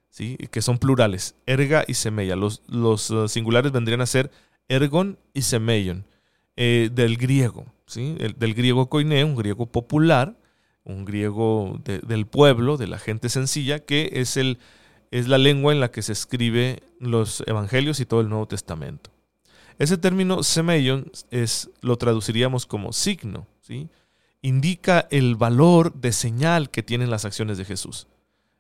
¿sí? 0.09 0.39
que 0.51 0.63
son 0.63 0.79
plurales, 0.79 1.35
erga 1.45 1.85
y 1.87 1.93
semella. 1.93 2.37
Los, 2.37 2.63
los 2.69 3.11
uh, 3.11 3.29
singulares 3.29 3.71
vendrían 3.71 4.01
a 4.01 4.07
ser 4.07 4.31
ergon 4.67 5.19
y 5.35 5.43
semeion, 5.43 6.07
eh, 6.57 6.89
del 6.91 7.19
griego, 7.19 7.67
¿sí? 7.85 8.17
del 8.39 8.55
griego 8.55 8.89
koiné, 8.89 9.25
un 9.25 9.37
griego 9.37 9.67
popular, 9.67 10.39
un 10.85 11.05
griego 11.05 11.79
del 11.85 12.27
pueblo, 12.27 12.79
de 12.79 12.87
la 12.87 12.99
gente 12.99 13.29
sencilla, 13.29 13.81
que 13.81 14.09
es, 14.15 14.39
el, 14.39 14.59
es 15.11 15.29
la 15.29 15.37
lengua 15.37 15.75
en 15.75 15.81
la 15.81 15.91
que 15.91 16.01
se 16.01 16.13
escribe 16.13 16.83
los 16.99 17.45
evangelios 17.47 18.01
y 18.01 18.07
todo 18.07 18.23
el 18.23 18.31
Nuevo 18.31 18.49
Testamento. 18.49 19.12
Ese 19.83 19.99
término 19.99 20.45
semeion 20.45 21.11
es, 21.33 21.69
lo 21.81 21.99
traduciríamos 21.99 22.67
como 22.67 22.93
signo, 22.93 23.49
¿sí? 23.63 23.89
indica 24.41 25.09
el 25.11 25.35
valor 25.35 25.93
de 25.95 26.13
señal 26.13 26.71
que 26.71 26.85
tienen 26.85 27.11
las 27.11 27.25
acciones 27.25 27.59
de 27.59 27.65
Jesús. 27.65 28.07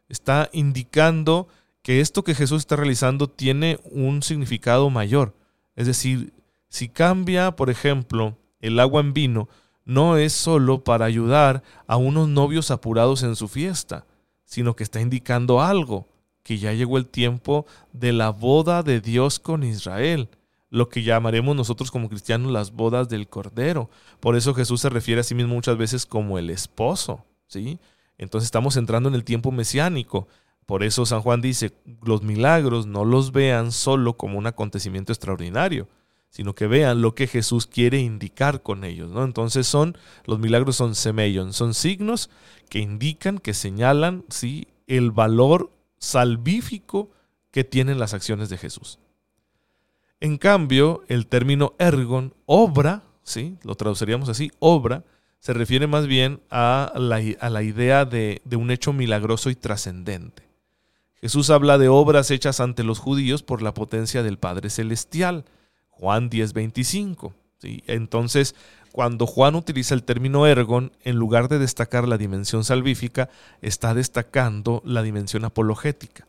Está 0.08 0.50
indicando 0.52 1.46
que 1.82 2.00
esto 2.00 2.24
que 2.24 2.34
Jesús 2.34 2.62
está 2.62 2.74
realizando 2.74 3.28
tiene 3.30 3.78
un 3.84 4.24
significado 4.24 4.90
mayor. 4.90 5.32
Es 5.76 5.86
decir, 5.86 6.32
si 6.68 6.88
cambia, 6.88 7.54
por 7.54 7.70
ejemplo, 7.70 8.36
el 8.58 8.80
agua 8.80 9.00
en 9.00 9.12
vino, 9.14 9.48
no 9.84 10.16
es 10.16 10.32
solo 10.32 10.82
para 10.82 11.04
ayudar 11.04 11.62
a 11.86 11.98
unos 11.98 12.26
novios 12.26 12.72
apurados 12.72 13.22
en 13.22 13.36
su 13.36 13.46
fiesta, 13.46 14.06
sino 14.44 14.74
que 14.74 14.82
está 14.82 15.00
indicando 15.00 15.60
algo, 15.60 16.08
que 16.42 16.58
ya 16.58 16.72
llegó 16.72 16.98
el 16.98 17.06
tiempo 17.06 17.64
de 17.92 18.12
la 18.12 18.30
boda 18.30 18.82
de 18.82 19.00
Dios 19.00 19.38
con 19.38 19.62
Israel, 19.62 20.28
lo 20.72 20.88
que 20.88 21.02
llamaremos 21.02 21.54
nosotros 21.54 21.90
como 21.90 22.08
cristianos 22.08 22.50
las 22.50 22.72
bodas 22.72 23.10
del 23.10 23.28
Cordero. 23.28 23.90
Por 24.20 24.36
eso 24.36 24.54
Jesús 24.54 24.80
se 24.80 24.88
refiere 24.88 25.20
a 25.20 25.24
sí 25.24 25.34
mismo 25.34 25.52
muchas 25.52 25.76
veces 25.76 26.06
como 26.06 26.38
el 26.38 26.48
esposo, 26.48 27.26
¿sí? 27.46 27.78
Entonces 28.16 28.46
estamos 28.46 28.78
entrando 28.78 29.10
en 29.10 29.14
el 29.14 29.22
tiempo 29.22 29.52
mesiánico. 29.52 30.28
Por 30.64 30.82
eso 30.82 31.04
San 31.04 31.20
Juan 31.20 31.42
dice, 31.42 31.74
los 32.02 32.22
milagros 32.22 32.86
no 32.86 33.04
los 33.04 33.32
vean 33.32 33.70
solo 33.70 34.16
como 34.16 34.38
un 34.38 34.46
acontecimiento 34.46 35.12
extraordinario, 35.12 35.88
sino 36.30 36.54
que 36.54 36.66
vean 36.66 37.02
lo 37.02 37.14
que 37.14 37.26
Jesús 37.26 37.66
quiere 37.66 37.98
indicar 37.98 38.62
con 38.62 38.84
ellos, 38.84 39.10
¿no? 39.10 39.24
Entonces 39.24 39.66
son, 39.66 39.98
los 40.24 40.38
milagros 40.38 40.76
son 40.76 40.94
semellon, 40.94 41.52
son 41.52 41.74
signos 41.74 42.30
que 42.70 42.78
indican, 42.78 43.36
que 43.38 43.52
señalan, 43.52 44.24
¿sí? 44.30 44.68
El 44.86 45.10
valor 45.10 45.70
salvífico 45.98 47.10
que 47.50 47.62
tienen 47.62 47.98
las 47.98 48.14
acciones 48.14 48.48
de 48.48 48.56
Jesús. 48.56 48.98
En 50.22 50.38
cambio, 50.38 51.02
el 51.08 51.26
término 51.26 51.74
ergon, 51.80 52.32
obra, 52.46 53.02
¿sí? 53.24 53.58
lo 53.64 53.74
traduciríamos 53.74 54.28
así, 54.28 54.52
obra, 54.60 55.02
se 55.40 55.52
refiere 55.52 55.88
más 55.88 56.06
bien 56.06 56.40
a 56.48 56.92
la, 56.94 57.20
idea 57.20 58.04
de, 58.04 58.40
de, 58.44 58.54
un 58.54 58.70
hecho 58.70 58.92
milagroso 58.92 59.50
y 59.50 59.56
trascendente. 59.56 60.44
Jesús 61.20 61.50
habla 61.50 61.76
de 61.76 61.88
obras 61.88 62.30
hechas 62.30 62.60
ante 62.60 62.84
los 62.84 63.00
judíos 63.00 63.42
por 63.42 63.62
la 63.62 63.74
potencia 63.74 64.22
del 64.22 64.38
Padre 64.38 64.70
Celestial, 64.70 65.44
Juan 65.88 66.30
10:25. 66.30 67.32
¿sí? 67.58 67.82
Entonces, 67.88 68.54
cuando 68.92 69.26
Juan 69.26 69.56
utiliza 69.56 69.92
el 69.96 70.04
término 70.04 70.46
ergon, 70.46 70.92
en 71.02 71.16
lugar 71.16 71.48
de 71.48 71.58
destacar 71.58 72.06
la 72.06 72.16
dimensión 72.16 72.62
salvífica, 72.62 73.28
está 73.60 73.92
destacando 73.92 74.82
la 74.84 75.02
dimensión 75.02 75.44
apologética. 75.44 76.28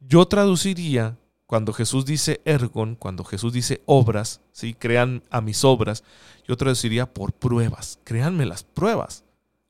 Yo 0.00 0.24
traduciría 0.24 1.18
cuando 1.46 1.72
Jesús 1.72 2.04
dice 2.04 2.40
ergon, 2.44 2.96
cuando 2.96 3.24
Jesús 3.24 3.52
dice 3.52 3.82
obras, 3.86 4.40
¿sí? 4.52 4.74
crean 4.74 5.22
a 5.30 5.40
mis 5.40 5.64
obras, 5.64 6.02
yo 6.46 6.56
traduciría 6.56 7.06
por 7.06 7.32
pruebas. 7.32 7.98
Créanme 8.04 8.46
las 8.46 8.64
pruebas. 8.64 9.24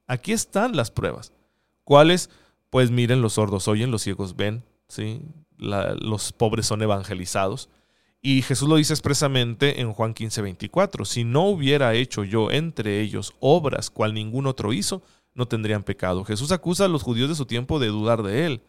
Aquí 0.07 0.33
están 0.33 0.77
las 0.77 0.91
pruebas. 0.91 1.33
¿Cuáles? 1.85 2.31
Pues 2.71 2.91
miren, 2.91 3.23
los 3.23 3.35
sordos 3.35 3.69
oyen, 3.69 3.91
los 3.91 4.03
ciegos 4.03 4.37
ven, 4.37 4.65
¿sí? 4.89 5.23
los 5.59 6.33
pobres 6.33 6.67
son 6.67 6.83
evangelizados. 6.83 7.69
Y 8.23 8.43
Jesús 8.43 8.69
lo 8.69 8.77
dice 8.77 8.93
expresamente 8.93 9.81
en 9.81 9.93
Juan 9.93 10.15
15, 10.15 10.43
24. 10.43 11.05
Si 11.05 11.25
no 11.25 11.45
hubiera 11.45 11.95
hecho 11.95 12.25
yo 12.25 12.51
entre 12.51 13.01
ellos 13.01 13.35
obras 13.41 13.91
cual 13.91 14.15
ningún 14.15 14.47
otro 14.47 14.73
hizo, 14.73 15.03
no 15.35 15.47
tendrían 15.47 15.83
pecado. 15.83 16.25
Jesús 16.25 16.51
acusa 16.51 16.87
a 16.87 16.89
los 16.89 17.03
judíos 17.03 17.29
de 17.29 17.35
su 17.35 17.47
tiempo 17.47 17.79
de 17.79 17.89
dudar 17.89 18.23
de 18.23 18.47
él. 18.47 18.63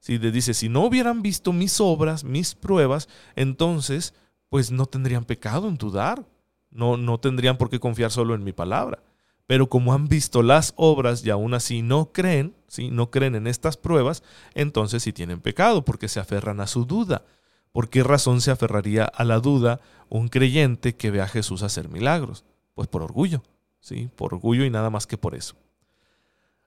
Si 0.00 0.18
les 0.18 0.32
dice, 0.32 0.54
si 0.54 0.68
no 0.68 0.84
hubieran 0.84 1.22
visto 1.22 1.52
mis 1.52 1.80
obras, 1.80 2.24
mis 2.24 2.54
pruebas, 2.54 3.08
entonces 3.36 4.14
pues 4.48 4.70
no 4.72 4.86
tendrían 4.86 5.24
pecado 5.24 5.68
en 5.68 5.76
dudar. 5.76 6.26
No, 6.70 6.96
no 6.96 7.18
tendrían 7.18 7.58
por 7.58 7.68
qué 7.68 7.78
confiar 7.78 8.10
solo 8.10 8.34
en 8.34 8.44
mi 8.44 8.52
palabra. 8.52 9.02
Pero 9.46 9.68
como 9.68 9.92
han 9.92 10.08
visto 10.08 10.42
las 10.42 10.72
obras 10.76 11.24
y 11.24 11.30
aún 11.30 11.54
así 11.54 11.82
no 11.82 12.12
creen, 12.12 12.54
¿sí? 12.68 12.90
no 12.90 13.10
creen 13.10 13.34
en 13.34 13.46
estas 13.46 13.76
pruebas, 13.76 14.22
entonces 14.54 15.02
sí 15.02 15.12
tienen 15.12 15.40
pecado 15.40 15.84
porque 15.84 16.08
se 16.08 16.20
aferran 16.20 16.60
a 16.60 16.66
su 16.66 16.84
duda. 16.84 17.24
¿Por 17.72 17.88
qué 17.88 18.02
razón 18.02 18.40
se 18.40 18.50
aferraría 18.50 19.04
a 19.04 19.24
la 19.24 19.40
duda 19.40 19.80
un 20.08 20.28
creyente 20.28 20.96
que 20.96 21.10
ve 21.10 21.20
a 21.20 21.28
Jesús 21.28 21.62
hacer 21.62 21.88
milagros? 21.88 22.44
Pues 22.74 22.88
por 22.88 23.02
orgullo, 23.02 23.42
¿sí? 23.80 24.08
Por 24.16 24.34
orgullo 24.34 24.64
y 24.64 24.70
nada 24.70 24.90
más 24.90 25.06
que 25.06 25.18
por 25.18 25.34
eso. 25.34 25.56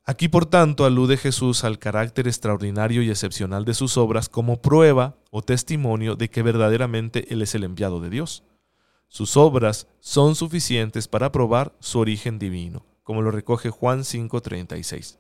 Aquí, 0.06 0.28
por 0.28 0.46
tanto, 0.46 0.84
alude 0.84 1.16
Jesús 1.16 1.64
al 1.64 1.80
carácter 1.80 2.28
extraordinario 2.28 3.02
y 3.02 3.10
excepcional 3.10 3.64
de 3.64 3.74
sus 3.74 3.96
obras 3.98 4.28
como 4.28 4.62
prueba 4.62 5.16
o 5.32 5.42
testimonio 5.42 6.16
de 6.16 6.30
que 6.30 6.44
verdaderamente 6.44 7.34
Él 7.34 7.42
es 7.42 7.56
el 7.56 7.64
enviado 7.64 8.02
de 8.02 8.10
Dios. 8.10 8.44
Sus 9.08 9.38
obras 9.38 9.88
son 10.02 10.36
suficientes 10.36 11.08
para 11.08 11.32
probar 11.32 11.74
su 11.80 12.00
origen 12.00 12.38
divino, 12.38 12.86
como 13.04 13.22
lo 13.22 13.32
recoge 13.32 13.70
Juan 13.70 14.04
5:36. 14.04 15.20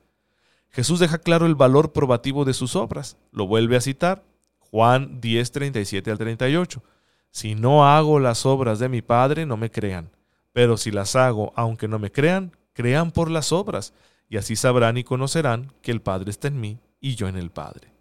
Jesús 0.69 0.99
deja 0.99 1.19
claro 1.19 1.45
el 1.45 1.55
valor 1.55 1.93
probativo 1.93 2.43
de 2.43 2.53
sus 2.53 2.75
obras. 2.75 3.15
Lo 3.31 3.47
vuelve 3.47 3.77
a 3.77 3.81
citar, 3.81 4.23
Juan 4.59 5.21
10:37 5.21 6.11
al 6.11 6.17
38. 6.17 6.83
Si 7.31 7.55
no 7.55 7.87
hago 7.87 8.19
las 8.19 8.45
obras 8.45 8.79
de 8.79 8.89
mi 8.89 9.01
Padre, 9.01 9.45
no 9.45 9.55
me 9.55 9.71
crean. 9.71 10.09
Pero 10.51 10.75
si 10.75 10.91
las 10.91 11.15
hago, 11.15 11.53
aunque 11.55 11.87
no 11.87 11.99
me 11.99 12.11
crean, 12.11 12.51
crean 12.73 13.11
por 13.11 13.31
las 13.31 13.53
obras 13.53 13.93
y 14.29 14.37
así 14.37 14.55
sabrán 14.55 14.97
y 14.97 15.03
conocerán 15.03 15.71
que 15.81 15.91
el 15.91 16.01
Padre 16.01 16.31
está 16.31 16.47
en 16.47 16.59
mí 16.59 16.79
y 16.99 17.15
yo 17.15 17.27
en 17.27 17.37
el 17.37 17.51
Padre. 17.51 17.93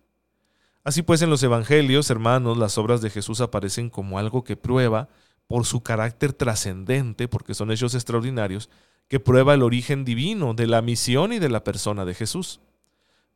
Así 0.84 1.02
pues, 1.02 1.22
en 1.22 1.30
los 1.30 1.42
Evangelios, 1.42 2.10
hermanos, 2.10 2.58
las 2.58 2.76
obras 2.78 3.00
de 3.00 3.10
Jesús 3.10 3.40
aparecen 3.40 3.90
como 3.90 4.18
algo 4.18 4.42
que 4.42 4.56
prueba, 4.56 5.08
por 5.46 5.66
su 5.66 5.82
carácter 5.82 6.32
trascendente, 6.32 7.28
porque 7.28 7.54
son 7.54 7.70
hechos 7.70 7.94
extraordinarios, 7.94 8.70
que 9.08 9.20
prueba 9.20 9.54
el 9.54 9.62
origen 9.62 10.04
divino 10.04 10.54
de 10.54 10.66
la 10.66 10.80
misión 10.80 11.32
y 11.32 11.38
de 11.38 11.50
la 11.50 11.62
persona 11.62 12.04
de 12.04 12.14
Jesús. 12.14 12.60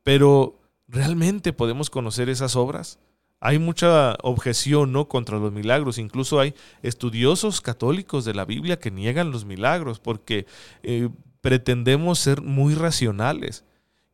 Pero, 0.02 0.59
¿realmente 0.88 1.52
podemos 1.52 1.90
conocer 1.90 2.28
esas 2.31 2.57
obras? 2.57 2.99
Hay 3.38 3.59
mucha 3.59 4.16
objeción 4.23 4.93
¿no? 4.93 5.09
contra 5.09 5.38
los 5.38 5.52
milagros. 5.52 5.99
Incluso 5.99 6.40
hay 6.40 6.55
estudiosos 6.83 7.61
católicos 7.61 8.25
de 8.25 8.35
la 8.35 8.47
Biblia 8.47 8.78
que 8.78 8.90
niegan 8.90 9.31
los 9.31 9.45
milagros 9.45 10.00
porque 10.00 10.47
eh, 10.83 11.11
pretendemos 11.47 12.19
ser 12.19 12.43
muy 12.43 12.75
racionales. 12.75 13.65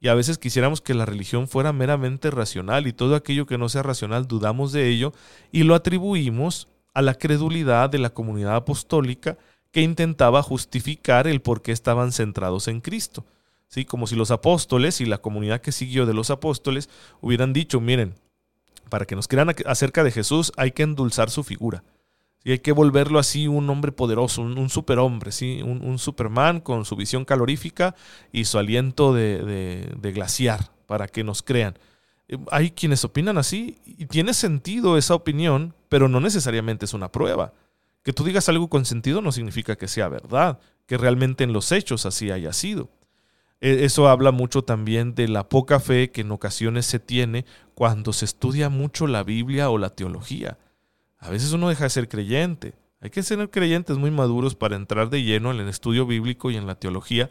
Y 0.00 0.08
a 0.08 0.14
veces 0.14 0.36
quisiéramos 0.36 0.82
que 0.82 0.92
la 0.92 1.06
religión 1.06 1.48
fuera 1.48 1.72
meramente 1.72 2.30
racional 2.30 2.86
y 2.86 2.92
todo 2.92 3.14
aquello 3.14 3.46
que 3.46 3.56
no 3.56 3.70
sea 3.70 3.82
racional 3.82 4.28
dudamos 4.28 4.70
de 4.70 4.90
ello 4.90 5.14
y 5.50 5.62
lo 5.62 5.74
atribuimos 5.74 6.68
a 6.92 7.00
la 7.00 7.14
credulidad 7.14 7.88
de 7.88 8.00
la 8.00 8.10
comunidad 8.10 8.56
apostólica 8.56 9.38
que 9.70 9.80
intentaba 9.80 10.42
justificar 10.42 11.26
el 11.26 11.40
por 11.40 11.62
qué 11.62 11.72
estaban 11.72 12.12
centrados 12.12 12.68
en 12.68 12.82
Cristo. 12.82 13.24
¿Sí? 13.66 13.86
Como 13.86 14.06
si 14.06 14.14
los 14.14 14.30
apóstoles 14.30 15.00
y 15.00 15.06
la 15.06 15.16
comunidad 15.16 15.62
que 15.62 15.72
siguió 15.72 16.04
de 16.04 16.12
los 16.12 16.28
apóstoles 16.28 16.90
hubieran 17.22 17.54
dicho, 17.54 17.80
miren, 17.80 18.14
para 18.90 19.06
que 19.06 19.16
nos 19.16 19.26
crean 19.26 19.54
acerca 19.64 20.04
de 20.04 20.10
Jesús 20.10 20.52
hay 20.58 20.72
que 20.72 20.82
endulzar 20.82 21.30
su 21.30 21.44
figura. 21.44 21.82
Y 22.44 22.52
hay 22.52 22.58
que 22.58 22.72
volverlo 22.72 23.18
así 23.18 23.46
un 23.46 23.68
hombre 23.70 23.92
poderoso, 23.92 24.42
un, 24.42 24.68
superhombre, 24.68 25.30
¿sí? 25.30 25.62
Un, 25.62 25.98
Superman 25.98 26.60
con 26.60 26.84
su 26.84 26.96
visión 26.96 27.24
calorífica 27.24 27.94
y 28.32 28.46
su 28.46 28.58
aliento 28.58 29.14
de, 29.14 29.86
de, 29.96 30.12
glaciar 30.12 30.72
para 30.86 31.06
que 31.06 31.22
nos 31.22 31.42
crean. 31.42 31.78
Eh, 32.28 32.38
hay 32.50 32.72
quienes 32.72 33.04
opinan 33.04 33.38
así 33.38 33.78
y 33.86 34.06
tiene 34.06 34.34
sentido 34.34 34.98
esa 34.98 35.14
opinión, 35.14 35.74
pero 35.88 36.08
no 36.08 36.18
necesariamente 36.20 36.84
es 36.84 36.94
una 36.94 37.12
prueba. 37.12 37.52
Que 38.02 38.12
tú 38.12 38.24
digas 38.24 38.48
algo 38.48 38.68
con 38.68 38.84
sentido 38.84 39.22
no 39.22 39.30
significa 39.30 39.76
que 39.76 39.86
sea 39.86 40.08
verdad, 40.08 40.58
que 40.86 40.98
realmente 40.98 41.44
en 41.44 41.52
los 41.52 41.70
hechos 41.70 42.06
así 42.06 42.32
haya 42.32 42.52
sido. 42.52 42.90
E, 43.60 43.84
eso 43.84 44.08
habla 44.08 44.32
mucho 44.32 44.62
también 44.62 45.14
de 45.14 45.28
la 45.28 45.48
poca 45.48 45.78
fe 45.78 46.10
que 46.10 46.22
en 46.22 46.32
ocasiones 46.32 46.86
se 46.86 46.98
tiene 46.98 47.46
cuando 47.74 48.12
se 48.12 48.24
estudia 48.24 48.68
mucho 48.68 49.06
la 49.06 49.22
Biblia 49.22 49.70
o 49.70 49.78
la 49.78 49.90
teología. 49.90 50.58
A 51.22 51.30
veces 51.30 51.52
uno 51.52 51.68
deja 51.68 51.84
de 51.84 51.90
ser 51.90 52.08
creyente. 52.08 52.74
Hay 53.00 53.10
que 53.10 53.22
ser 53.22 53.48
creyentes 53.48 53.96
muy 53.96 54.10
maduros 54.10 54.56
para 54.56 54.74
entrar 54.74 55.08
de 55.08 55.22
lleno 55.22 55.52
en 55.52 55.60
el 55.60 55.68
estudio 55.68 56.04
bíblico 56.04 56.50
y 56.50 56.56
en 56.56 56.66
la 56.66 56.74
teología, 56.74 57.30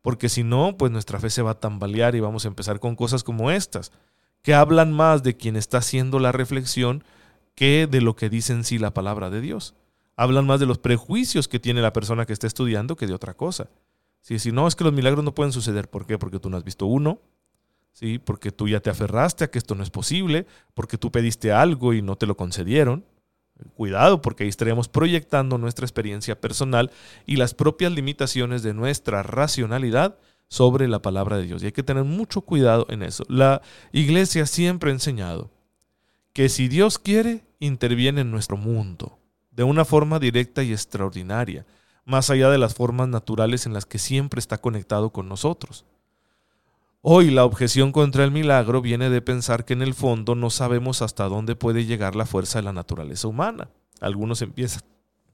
porque 0.00 0.28
si 0.28 0.44
no, 0.44 0.76
pues 0.76 0.92
nuestra 0.92 1.18
fe 1.18 1.28
se 1.28 1.42
va 1.42 1.50
a 1.50 1.60
tambalear 1.60 2.14
y 2.14 2.20
vamos 2.20 2.44
a 2.44 2.48
empezar 2.48 2.78
con 2.78 2.94
cosas 2.94 3.24
como 3.24 3.50
estas, 3.50 3.90
que 4.42 4.54
hablan 4.54 4.92
más 4.92 5.24
de 5.24 5.36
quien 5.36 5.56
está 5.56 5.78
haciendo 5.78 6.20
la 6.20 6.30
reflexión 6.30 7.02
que 7.56 7.88
de 7.90 8.00
lo 8.00 8.14
que 8.14 8.30
dice 8.30 8.52
en 8.52 8.62
sí 8.62 8.78
la 8.78 8.94
palabra 8.94 9.28
de 9.28 9.40
Dios. 9.40 9.74
Hablan 10.16 10.46
más 10.46 10.60
de 10.60 10.66
los 10.66 10.78
prejuicios 10.78 11.48
que 11.48 11.58
tiene 11.58 11.82
la 11.82 11.92
persona 11.92 12.26
que 12.26 12.32
está 12.32 12.46
estudiando 12.46 12.94
que 12.94 13.08
de 13.08 13.14
otra 13.14 13.34
cosa. 13.34 13.70
Si, 14.20 14.52
no, 14.52 14.68
es 14.68 14.76
que 14.76 14.84
los 14.84 14.92
milagros 14.92 15.24
no 15.24 15.34
pueden 15.34 15.52
suceder. 15.52 15.90
¿Por 15.90 16.06
qué? 16.06 16.16
Porque 16.16 16.38
tú 16.38 16.48
no 16.48 16.56
has 16.56 16.64
visto 16.64 16.86
uno, 16.86 17.18
¿sí? 17.92 18.20
porque 18.20 18.52
tú 18.52 18.68
ya 18.68 18.78
te 18.78 18.88
aferraste 18.88 19.42
a 19.42 19.50
que 19.50 19.58
esto 19.58 19.74
no 19.74 19.82
es 19.82 19.90
posible, 19.90 20.46
porque 20.74 20.96
tú 20.96 21.10
pediste 21.10 21.50
algo 21.50 21.92
y 21.92 22.02
no 22.02 22.14
te 22.14 22.26
lo 22.26 22.36
concedieron. 22.36 23.04
Cuidado, 23.74 24.22
porque 24.22 24.44
ahí 24.44 24.48
estaríamos 24.48 24.88
proyectando 24.88 25.58
nuestra 25.58 25.84
experiencia 25.84 26.40
personal 26.40 26.90
y 27.26 27.36
las 27.36 27.54
propias 27.54 27.92
limitaciones 27.92 28.62
de 28.62 28.74
nuestra 28.74 29.22
racionalidad 29.22 30.16
sobre 30.48 30.88
la 30.88 31.00
palabra 31.00 31.36
de 31.38 31.44
Dios. 31.44 31.62
Y 31.62 31.66
hay 31.66 31.72
que 31.72 31.82
tener 31.82 32.04
mucho 32.04 32.42
cuidado 32.42 32.86
en 32.90 33.02
eso. 33.02 33.24
La 33.28 33.62
iglesia 33.92 34.46
siempre 34.46 34.90
ha 34.90 34.94
enseñado 34.94 35.50
que 36.32 36.48
si 36.48 36.68
Dios 36.68 36.98
quiere, 36.98 37.44
interviene 37.60 38.22
en 38.22 38.30
nuestro 38.30 38.56
mundo 38.56 39.18
de 39.52 39.64
una 39.64 39.84
forma 39.84 40.18
directa 40.18 40.62
y 40.62 40.72
extraordinaria, 40.72 41.64
más 42.04 42.30
allá 42.30 42.50
de 42.50 42.58
las 42.58 42.74
formas 42.74 43.08
naturales 43.08 43.66
en 43.66 43.74
las 43.74 43.86
que 43.86 43.98
siempre 43.98 44.40
está 44.40 44.58
conectado 44.58 45.10
con 45.10 45.28
nosotros. 45.28 45.84
Hoy 47.04 47.32
la 47.32 47.44
objeción 47.44 47.90
contra 47.90 48.22
el 48.22 48.30
milagro 48.30 48.80
viene 48.80 49.10
de 49.10 49.20
pensar 49.20 49.64
que 49.64 49.72
en 49.72 49.82
el 49.82 49.92
fondo 49.92 50.36
no 50.36 50.50
sabemos 50.50 51.02
hasta 51.02 51.24
dónde 51.24 51.56
puede 51.56 51.84
llegar 51.84 52.14
la 52.14 52.26
fuerza 52.26 52.60
de 52.60 52.62
la 52.62 52.72
naturaleza 52.72 53.26
humana. 53.26 53.70
Algunos 54.00 54.40
empiezan, 54.40 54.82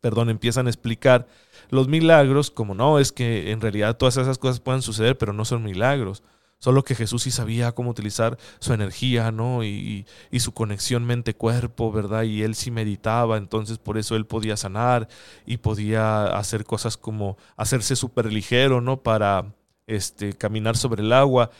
perdón, 0.00 0.30
empiezan 0.30 0.66
a 0.66 0.70
explicar 0.70 1.26
los 1.68 1.86
milagros 1.86 2.50
como 2.50 2.74
no, 2.74 2.98
es 2.98 3.12
que 3.12 3.50
en 3.50 3.60
realidad 3.60 3.98
todas 3.98 4.16
esas 4.16 4.38
cosas 4.38 4.60
pueden 4.60 4.80
suceder, 4.80 5.18
pero 5.18 5.34
no 5.34 5.44
son 5.44 5.62
milagros. 5.62 6.22
Solo 6.56 6.84
que 6.84 6.94
Jesús 6.94 7.24
sí 7.24 7.30
sabía 7.30 7.72
cómo 7.72 7.90
utilizar 7.90 8.38
su 8.60 8.72
energía, 8.72 9.30
¿no? 9.30 9.62
Y, 9.62 10.06
y 10.30 10.40
su 10.40 10.54
conexión 10.54 11.04
mente-cuerpo, 11.04 11.92
¿verdad? 11.92 12.22
Y 12.22 12.44
él 12.44 12.54
sí 12.54 12.70
meditaba, 12.70 13.36
entonces 13.36 13.76
por 13.76 13.98
eso 13.98 14.16
él 14.16 14.24
podía 14.24 14.56
sanar 14.56 15.06
y 15.44 15.58
podía 15.58 16.28
hacer 16.28 16.64
cosas 16.64 16.96
como 16.96 17.36
hacerse 17.58 17.94
súper 17.94 18.32
ligero, 18.32 18.80
¿no? 18.80 19.02
Para 19.02 19.54
este, 19.88 20.34
caminar 20.34 20.76
sobre 20.76 21.02
el 21.02 21.12
agua. 21.12 21.50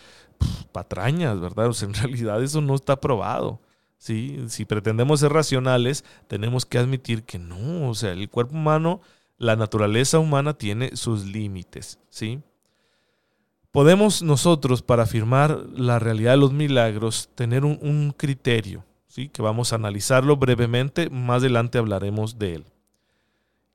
patrañas, 0.71 1.41
¿verdad? 1.41 1.67
O 1.67 1.73
sea, 1.73 1.89
en 1.89 1.95
realidad 2.03 2.43
eso 2.43 2.61
no 2.61 2.77
está 2.77 3.01
probado. 3.01 3.61
¿sí? 3.97 4.45
Si 4.49 4.65
pretendemos 4.65 5.21
ser 5.21 5.33
racionales, 5.33 6.05
tenemos 6.29 6.65
que 6.65 6.79
admitir 6.79 7.25
que 7.25 7.39
no. 7.41 7.89
O 7.89 7.95
sea, 7.95 8.13
el 8.13 8.29
cuerpo 8.29 8.55
humano, 8.55 9.01
la 9.39 9.57
naturaleza 9.57 10.21
humana 10.21 10.55
tiene 10.55 10.97
sus 10.97 11.27
límites, 11.27 11.99
¿sí? 12.09 12.41
podemos 13.71 14.23
nosotros, 14.23 14.83
para 14.83 15.05
afirmar 15.05 15.65
la 15.73 15.99
realidad 15.99 16.33
de 16.33 16.39
los 16.39 16.53
milagros, 16.53 17.31
tener 17.35 17.65
un, 17.65 18.15
criterio, 18.17 18.85
¿sí? 19.07 19.29
que 19.29 19.43
vamos 19.43 19.73
a 19.73 19.77
analizarlo 19.77 20.37
brevemente, 20.37 21.11
más 21.11 21.43
adelante 21.43 21.79
hablaremos 21.79 22.39
de 22.39 22.57
él. 22.57 22.65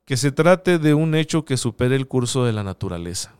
Que 0.06 0.18
se 0.18 0.32
trate 0.32 0.80
de 0.80 0.94
un 0.94 1.16
hecho 1.16 1.46
que 1.46 1.56
supere 1.56 1.96
el 1.96 2.08
curso 2.08 2.44
de 2.44 2.52
la 2.52 2.64
naturaleza 2.64 3.34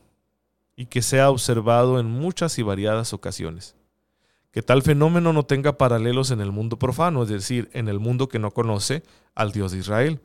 y 0.76 0.86
que 0.86 1.02
sea 1.02 1.30
observado 1.30 2.00
en 2.00 2.06
muchas 2.06 2.58
y 2.58 2.62
variadas 2.62 3.12
ocasiones. 3.12 3.76
Que 4.50 4.62
tal 4.62 4.82
fenómeno 4.82 5.32
no 5.32 5.44
tenga 5.44 5.78
paralelos 5.78 6.30
en 6.30 6.40
el 6.40 6.52
mundo 6.52 6.78
profano, 6.78 7.22
es 7.22 7.28
decir, 7.28 7.70
en 7.72 7.88
el 7.88 7.98
mundo 7.98 8.28
que 8.28 8.38
no 8.38 8.52
conoce 8.52 9.02
al 9.34 9.52
Dios 9.52 9.72
de 9.72 9.78
Israel, 9.78 10.20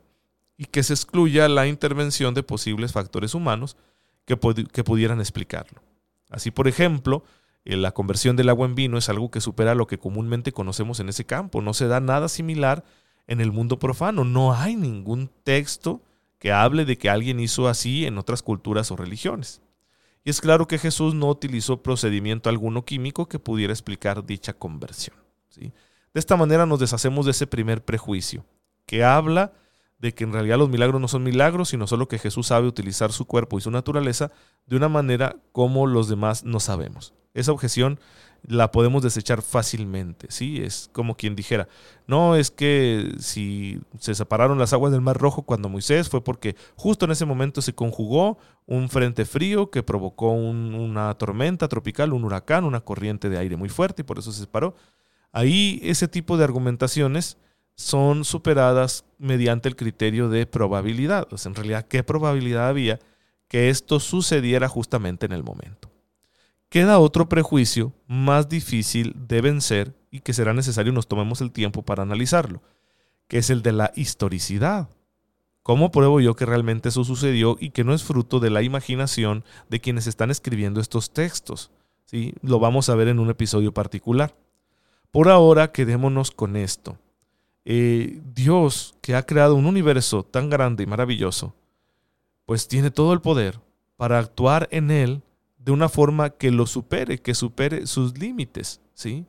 y 0.56 0.66
que 0.66 0.82
se 0.82 0.92
excluya 0.92 1.48
la 1.48 1.66
intervención 1.66 2.34
de 2.34 2.42
posibles 2.42 2.92
factores 2.92 3.34
humanos 3.34 3.76
que, 4.24 4.38
que 4.72 4.84
pudieran 4.84 5.20
explicarlo. 5.20 5.82
Así, 6.28 6.50
por 6.50 6.68
ejemplo, 6.68 7.24
eh, 7.64 7.76
la 7.76 7.92
conversión 7.92 8.36
del 8.36 8.48
agua 8.48 8.66
en 8.66 8.74
vino 8.74 8.98
es 8.98 9.08
algo 9.08 9.30
que 9.30 9.40
supera 9.40 9.74
lo 9.74 9.86
que 9.86 9.98
comúnmente 9.98 10.52
conocemos 10.52 11.00
en 11.00 11.08
ese 11.08 11.24
campo. 11.24 11.60
No 11.60 11.74
se 11.74 11.88
da 11.88 12.00
nada 12.00 12.28
similar 12.28 12.84
en 13.26 13.40
el 13.40 13.52
mundo 13.52 13.78
profano. 13.78 14.24
No 14.24 14.54
hay 14.54 14.76
ningún 14.76 15.30
texto 15.44 16.02
que 16.38 16.52
hable 16.52 16.84
de 16.84 16.96
que 16.96 17.10
alguien 17.10 17.40
hizo 17.40 17.68
así 17.68 18.06
en 18.06 18.18
otras 18.18 18.42
culturas 18.42 18.90
o 18.90 18.96
religiones. 18.96 19.60
Y 20.24 20.30
es 20.30 20.40
claro 20.40 20.66
que 20.66 20.78
Jesús 20.78 21.14
no 21.14 21.28
utilizó 21.28 21.82
procedimiento 21.82 22.50
alguno 22.50 22.84
químico 22.84 23.28
que 23.28 23.38
pudiera 23.38 23.72
explicar 23.72 24.24
dicha 24.24 24.52
conversión. 24.52 25.16
De 25.56 26.18
esta 26.18 26.36
manera 26.36 26.66
nos 26.66 26.80
deshacemos 26.80 27.24
de 27.24 27.32
ese 27.32 27.46
primer 27.46 27.84
prejuicio, 27.84 28.44
que 28.86 29.04
habla 29.04 29.52
de 29.98 30.14
que 30.14 30.24
en 30.24 30.32
realidad 30.32 30.58
los 30.58 30.70
milagros 30.70 31.00
no 31.00 31.08
son 31.08 31.22
milagros, 31.22 31.68
sino 31.68 31.86
solo 31.86 32.08
que 32.08 32.18
Jesús 32.18 32.48
sabe 32.48 32.66
utilizar 32.66 33.12
su 33.12 33.26
cuerpo 33.26 33.58
y 33.58 33.60
su 33.60 33.70
naturaleza 33.70 34.32
de 34.66 34.76
una 34.76 34.88
manera 34.88 35.36
como 35.52 35.86
los 35.86 36.08
demás 36.08 36.44
no 36.44 36.58
sabemos. 36.58 37.12
Esa 37.34 37.52
objeción 37.52 38.00
la 38.46 38.70
podemos 38.70 39.02
desechar 39.02 39.42
fácilmente, 39.42 40.26
¿sí? 40.30 40.62
Es 40.62 40.88
como 40.92 41.16
quien 41.16 41.36
dijera, 41.36 41.68
no, 42.06 42.36
es 42.36 42.50
que 42.50 43.14
si 43.18 43.80
se 43.98 44.14
separaron 44.14 44.58
las 44.58 44.72
aguas 44.72 44.92
del 44.92 45.00
Mar 45.00 45.18
Rojo 45.18 45.42
cuando 45.42 45.68
Moisés 45.68 46.08
fue 46.08 46.24
porque 46.24 46.56
justo 46.76 47.04
en 47.04 47.12
ese 47.12 47.26
momento 47.26 47.62
se 47.62 47.74
conjugó 47.74 48.38
un 48.66 48.88
frente 48.88 49.24
frío 49.24 49.70
que 49.70 49.82
provocó 49.82 50.32
una 50.32 51.14
tormenta 51.14 51.68
tropical, 51.68 52.12
un 52.12 52.24
huracán, 52.24 52.64
una 52.64 52.80
corriente 52.80 53.28
de 53.28 53.38
aire 53.38 53.56
muy 53.56 53.68
fuerte 53.68 54.02
y 54.02 54.04
por 54.04 54.18
eso 54.18 54.32
se 54.32 54.40
separó. 54.40 54.74
Ahí 55.32 55.80
ese 55.82 56.08
tipo 56.08 56.36
de 56.36 56.44
argumentaciones 56.44 57.36
son 57.76 58.24
superadas 58.24 59.04
mediante 59.18 59.68
el 59.68 59.76
criterio 59.76 60.28
de 60.28 60.46
probabilidad. 60.46 61.28
O 61.32 61.36
en 61.48 61.54
realidad, 61.54 61.86
¿qué 61.88 62.02
probabilidad 62.02 62.68
había 62.68 62.98
que 63.48 63.70
esto 63.70 64.00
sucediera 64.00 64.68
justamente 64.68 65.26
en 65.26 65.32
el 65.32 65.42
momento? 65.42 65.90
Queda 66.70 67.00
otro 67.00 67.28
prejuicio 67.28 67.92
más 68.06 68.48
difícil 68.48 69.12
de 69.26 69.40
vencer 69.40 69.92
y 70.12 70.20
que 70.20 70.32
será 70.32 70.54
necesario 70.54 70.92
nos 70.92 71.08
tomemos 71.08 71.40
el 71.40 71.50
tiempo 71.50 71.82
para 71.82 72.04
analizarlo, 72.04 72.62
que 73.26 73.38
es 73.38 73.50
el 73.50 73.62
de 73.62 73.72
la 73.72 73.92
historicidad. 73.96 74.88
¿Cómo 75.64 75.90
pruebo 75.90 76.20
yo 76.20 76.36
que 76.36 76.46
realmente 76.46 76.90
eso 76.90 77.02
sucedió 77.02 77.56
y 77.58 77.70
que 77.70 77.82
no 77.82 77.92
es 77.92 78.04
fruto 78.04 78.38
de 78.38 78.50
la 78.50 78.62
imaginación 78.62 79.44
de 79.68 79.80
quienes 79.80 80.06
están 80.06 80.30
escribiendo 80.30 80.80
estos 80.80 81.12
textos? 81.12 81.72
¿Sí? 82.04 82.34
Lo 82.40 82.60
vamos 82.60 82.88
a 82.88 82.94
ver 82.94 83.08
en 83.08 83.18
un 83.18 83.30
episodio 83.30 83.74
particular. 83.74 84.36
Por 85.10 85.28
ahora, 85.28 85.72
quedémonos 85.72 86.30
con 86.30 86.54
esto. 86.54 86.98
Eh, 87.64 88.22
Dios 88.32 88.94
que 89.00 89.16
ha 89.16 89.26
creado 89.26 89.56
un 89.56 89.66
universo 89.66 90.22
tan 90.22 90.48
grande 90.48 90.84
y 90.84 90.86
maravilloso, 90.86 91.52
pues 92.46 92.68
tiene 92.68 92.92
todo 92.92 93.12
el 93.12 93.20
poder 93.20 93.58
para 93.96 94.20
actuar 94.20 94.68
en 94.70 94.92
él 94.92 95.22
de 95.62 95.72
una 95.72 95.88
forma 95.88 96.30
que 96.30 96.50
lo 96.50 96.66
supere, 96.66 97.18
que 97.18 97.34
supere 97.34 97.86
sus 97.86 98.18
límites, 98.18 98.80
¿sí? 98.94 99.26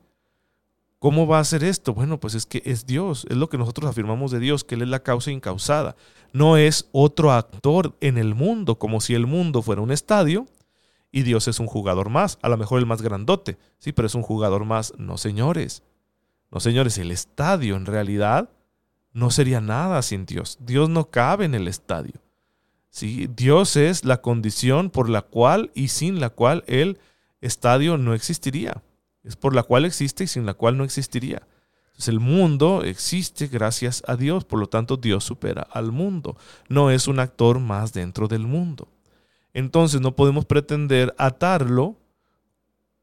¿Cómo 0.98 1.26
va 1.26 1.38
a 1.38 1.40
hacer 1.40 1.64
esto? 1.64 1.94
Bueno, 1.94 2.20
pues 2.20 2.34
es 2.34 2.46
que 2.46 2.62
es 2.64 2.86
Dios, 2.86 3.26
es 3.28 3.36
lo 3.36 3.48
que 3.48 3.58
nosotros 3.58 3.90
afirmamos 3.90 4.30
de 4.30 4.38
Dios, 4.38 4.64
que 4.64 4.76
Él 4.76 4.82
es 4.82 4.88
la 4.88 5.02
causa 5.02 5.32
incausada. 5.32 5.96
No 6.32 6.56
es 6.56 6.88
otro 6.92 7.32
actor 7.32 7.96
en 8.00 8.18
el 8.18 8.34
mundo, 8.34 8.78
como 8.78 9.00
si 9.00 9.14
el 9.14 9.26
mundo 9.26 9.62
fuera 9.62 9.82
un 9.82 9.90
estadio 9.90 10.46
y 11.10 11.22
Dios 11.22 11.48
es 11.48 11.60
un 11.60 11.66
jugador 11.66 12.08
más, 12.08 12.38
a 12.40 12.48
lo 12.48 12.56
mejor 12.56 12.78
el 12.78 12.86
más 12.86 13.02
grandote, 13.02 13.58
sí, 13.78 13.92
pero 13.92 14.06
es 14.06 14.14
un 14.14 14.22
jugador 14.22 14.64
más. 14.64 14.94
No, 14.96 15.18
señores, 15.18 15.82
no, 16.50 16.60
señores, 16.60 16.96
el 16.98 17.10
estadio 17.10 17.76
en 17.76 17.84
realidad 17.84 18.48
no 19.12 19.30
sería 19.30 19.60
nada 19.60 20.00
sin 20.02 20.24
Dios. 20.24 20.56
Dios 20.60 20.88
no 20.88 21.10
cabe 21.10 21.44
en 21.44 21.54
el 21.54 21.68
estadio. 21.68 22.14
¿Sí? 22.92 23.28
Dios 23.34 23.74
es 23.74 24.04
la 24.04 24.20
condición 24.20 24.90
por 24.90 25.08
la 25.08 25.22
cual 25.22 25.72
y 25.74 25.88
sin 25.88 26.20
la 26.20 26.30
cual 26.30 26.62
el 26.68 27.00
estadio 27.40 27.98
no 27.98 28.14
existiría. 28.14 28.84
Es 29.24 29.34
por 29.34 29.54
la 29.54 29.64
cual 29.64 29.84
existe 29.84 30.24
y 30.24 30.26
sin 30.28 30.46
la 30.46 30.54
cual 30.54 30.76
no 30.76 30.84
existiría. 30.84 31.48
Entonces 31.86 32.08
el 32.08 32.20
mundo 32.20 32.84
existe 32.84 33.48
gracias 33.48 34.02
a 34.06 34.16
Dios, 34.16 34.44
por 34.44 34.60
lo 34.60 34.68
tanto 34.68 34.96
Dios 34.96 35.24
supera 35.24 35.62
al 35.62 35.90
mundo. 35.90 36.36
No 36.68 36.90
es 36.90 37.08
un 37.08 37.18
actor 37.18 37.58
más 37.58 37.92
dentro 37.92 38.28
del 38.28 38.46
mundo. 38.46 38.88
Entonces 39.54 40.00
no 40.00 40.14
podemos 40.14 40.44
pretender 40.44 41.14
atarlo 41.18 41.96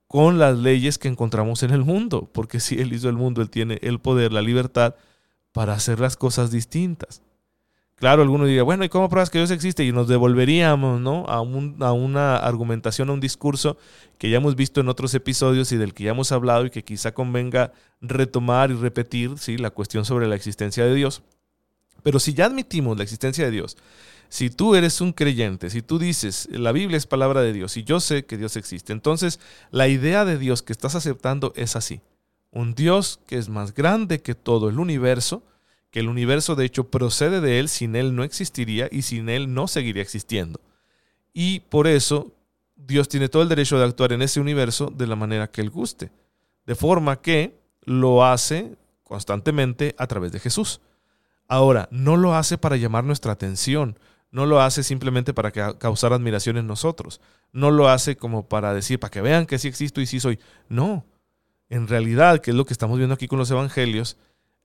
con 0.08 0.40
las 0.40 0.58
leyes 0.58 0.98
que 0.98 1.08
encontramos 1.08 1.62
en 1.62 1.70
el 1.72 1.84
mundo, 1.84 2.30
porque 2.34 2.60
si 2.60 2.80
Él 2.80 2.94
hizo 2.94 3.10
el 3.10 3.16
mundo, 3.16 3.42
Él 3.42 3.50
tiene 3.50 3.78
el 3.84 4.00
poder, 4.00 4.34
la 4.34 4.42
libertad 4.42 4.96
para 5.52 5.74
hacer 5.74 6.00
las 6.00 6.18
cosas 6.18 6.50
distintas. 6.50 7.22
Claro, 8.00 8.22
alguno 8.22 8.46
diría, 8.46 8.64
bueno, 8.64 8.86
¿y 8.86 8.90
cómo 8.90 9.10
pruebas 9.10 9.30
que 9.30 9.40
Dios 9.40 9.52
existe? 9.52 9.84
Y 9.84 9.92
nos 9.92 10.08
devolveríamos 10.08 11.02
¿no? 11.02 11.26
a, 11.28 11.42
una 11.42 12.38
argumentación, 12.38 13.10
a 13.10 13.14
un 13.14 13.20
discurso 13.20 13.78
que 14.18 14.30
ya 14.30 14.38
hemos 14.38 14.56
visto 14.56 14.80
en 14.80 14.88
otros 14.88 15.14
episodios 15.14 15.74
y 15.74 15.78
del 15.78 15.94
que 15.94 16.06
ya 16.06 16.12
hemos 16.12 16.32
hablado 16.32 16.66
y 16.66 16.70
que 16.70 16.86
quizá 16.86 17.14
convenga 17.14 17.74
retomar 18.00 18.72
y 18.72 18.76
repetir 18.76 19.38
¿sí? 19.38 19.58
la 19.58 19.72
cuestión 19.72 20.06
sobre 20.06 20.28
la 20.28 20.36
existencia 20.36 20.86
de 20.86 20.96
Dios. 20.96 21.24
Pero 22.02 22.20
si 22.20 22.34
ya 22.34 22.46
admitimos 22.46 22.96
la 22.98 23.04
existencia 23.04 23.44
de 23.44 23.52
Dios, 23.52 23.76
si 24.30 24.50
tú 24.50 24.76
eres 24.76 25.02
un 25.02 25.12
creyente, 25.12 25.70
si 25.70 25.82
tú 25.82 26.00
dices, 26.00 26.48
la 26.52 26.72
Biblia 26.72 26.98
es 26.98 27.06
palabra 27.06 27.42
de 27.42 27.52
Dios 27.52 27.76
y 27.76 27.84
yo 27.84 28.00
sé 28.00 28.26
que 28.26 28.38
Dios 28.38 28.56
existe, 28.56 28.94
entonces 28.94 29.42
la 29.72 29.90
idea 29.90 30.24
de 30.24 30.38
Dios 30.38 30.62
que 30.62 30.72
estás 30.72 30.96
aceptando 30.96 31.52
es 31.58 31.76
así. 31.76 32.00
Un 32.52 32.76
Dios 32.76 33.20
que 33.28 33.38
es 33.38 33.50
más 33.50 33.74
grande 33.74 34.22
que 34.22 34.36
todo 34.36 34.70
el 34.70 34.80
universo, 34.80 35.44
que 35.92 36.00
el 36.00 36.10
universo 36.10 36.56
de 36.56 36.66
hecho 36.66 36.90
procede 36.90 37.42
de 37.42 37.60
Él, 37.60 37.70
sin 37.70 37.96
Él 37.96 38.16
no 38.16 38.24
existiría 38.24 38.88
y 38.92 39.04
sin 39.04 39.30
Él 39.30 39.54
no 39.54 39.68
seguiría 39.68 40.04
existiendo. 40.04 40.60
Y 41.34 41.62
por 41.62 41.88
eso 41.88 42.32
Dios 42.76 43.10
tiene 43.10 43.30
todo 43.30 43.44
el 43.44 43.50
derecho 43.50 43.78
de 43.78 43.86
actuar 43.86 44.14
en 44.14 44.22
ese 44.22 44.40
universo 44.40 44.94
de 44.96 45.08
la 45.08 45.16
manera 45.16 45.50
que 45.50 45.62
Él 45.62 45.70
guste. 45.70 46.12
De 46.66 46.76
forma 46.76 47.22
que 47.22 47.60
lo 47.84 48.24
hace 48.24 48.76
constantemente 49.04 49.96
a 49.98 50.08
través 50.08 50.32
de 50.32 50.40
Jesús. 50.40 50.82
Ahora, 51.48 51.90
no 51.92 52.16
lo 52.16 52.36
hace 52.36 52.60
para 52.60 52.78
llamar 52.78 53.04
nuestra 53.04 53.32
atención, 53.32 53.98
no 54.32 54.46
lo 54.46 54.62
hace 54.62 54.84
simplemente 54.84 55.34
para 55.34 55.52
causar 55.52 56.14
admiración 56.14 56.58
en 56.58 56.68
nosotros, 56.68 57.20
no 57.52 57.72
lo 57.72 57.90
hace 57.90 58.16
como 58.16 58.48
para 58.48 58.74
decir, 58.76 59.00
para 59.00 59.10
que 59.10 59.22
vean 59.22 59.48
que 59.48 59.58
sí 59.58 59.68
existo 59.68 60.00
y 60.00 60.06
sí 60.06 60.20
soy. 60.20 60.40
No, 60.68 61.06
en 61.70 61.88
realidad, 61.88 62.40
que 62.40 62.52
es 62.52 62.58
lo 62.58 62.66
que 62.66 62.74
estamos 62.74 62.98
viendo 62.98 63.16
aquí 63.16 63.28
con 63.28 63.40
los 63.40 63.50
evangelios, 63.50 64.18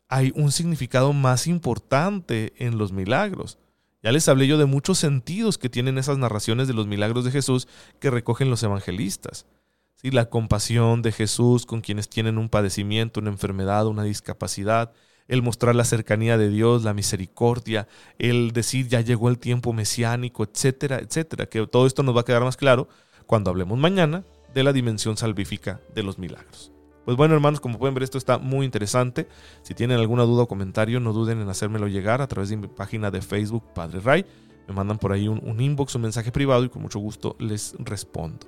hay 0.09 0.33
un 0.37 0.53
significado 0.53 1.13
más 1.13 1.47
importante 1.47 2.53
en 2.57 2.79
los 2.79 2.93
milagros. 2.93 3.59
Ya 4.03 4.13
les 4.13 4.29
hablé 4.29 4.47
yo 4.47 4.59
de 4.59 4.67
muchos 4.67 4.99
sentidos 4.99 5.57
que 5.57 5.71
tienen 5.71 5.97
esas 5.97 6.19
narraciones 6.19 6.69
de 6.69 6.75
los 6.75 6.87
milagros 6.87 7.25
de 7.25 7.31
Jesús 7.31 7.67
que 8.01 8.11
recogen 8.11 8.51
los 8.51 8.63
evangelistas. 8.63 9.47
¿Sí? 9.95 10.11
La 10.11 10.29
compasión 10.29 11.01
de 11.01 11.11
Jesús 11.11 11.65
con 11.65 11.81
quienes 11.81 12.11
tienen 12.11 12.37
un 12.37 12.51
padecimiento, 12.51 13.21
una 13.21 13.31
enfermedad, 13.31 13.87
una 13.87 14.03
discapacidad, 14.03 14.93
el 15.27 15.41
mostrar 15.41 15.75
la 15.75 15.87
cercanía 15.87 16.37
de 16.37 16.51
Dios, 16.51 16.85
la 16.85 16.93
misericordia, 16.93 17.89
el 18.19 18.53
decir 18.53 18.89
ya 18.89 19.01
llegó 19.01 19.31
el 19.31 19.39
tiempo 19.39 19.73
mesiánico, 19.73 20.45
etcétera, 20.45 20.99
etcétera. 20.99 21.47
Que 21.47 21.67
todo 21.67 21.87
esto 21.87 22.03
nos 22.03 22.15
va 22.15 22.21
a 22.21 22.25
quedar 22.25 22.45
más 22.45 22.59
claro 22.59 22.89
cuando 23.27 23.51
hablemos 23.51 23.79
mañana 23.79 24.23
de 24.53 24.65
la 24.65 24.75
dimensión 24.75 25.17
salvífica 25.17 25.81
de 25.95 26.03
los 26.03 26.19
milagros. 26.19 26.74
Pues 27.05 27.17
bueno, 27.17 27.35
hermanos, 27.35 27.61
como 27.61 27.79
pueden 27.79 27.95
ver, 27.95 28.03
esto 28.03 28.17
está 28.17 28.39
muy 28.39 28.65
interesante. 28.65 29.29
Si 29.63 29.75
tienen 29.75 29.99
alguna 29.99 30.23
duda 30.23 30.45
o 30.45 30.49
comentario, 30.49 31.01
no 31.01 31.13
duden 31.13 31.41
en 31.41 31.49
hacérmelo 31.49 31.87
llegar 31.87 32.23
a 32.23 32.27
través 32.27 32.49
de 32.49 32.57
mi 32.57 32.67
página 32.67 33.11
de 33.11 33.21
Facebook, 33.21 33.63
Padre 33.75 34.01
Ray. 34.01 34.27
Me 34.67 34.75
mandan 34.75 34.99
por 34.99 35.13
ahí 35.13 35.29
un, 35.29 35.61
inbox, 35.61 35.95
un 35.95 36.03
mensaje 36.03 36.33
privado 36.33 36.65
y 36.65 36.71
con 36.71 36.81
mucho 36.81 36.99
gusto 36.99 37.37
les 37.39 37.75
respondo. 37.79 38.47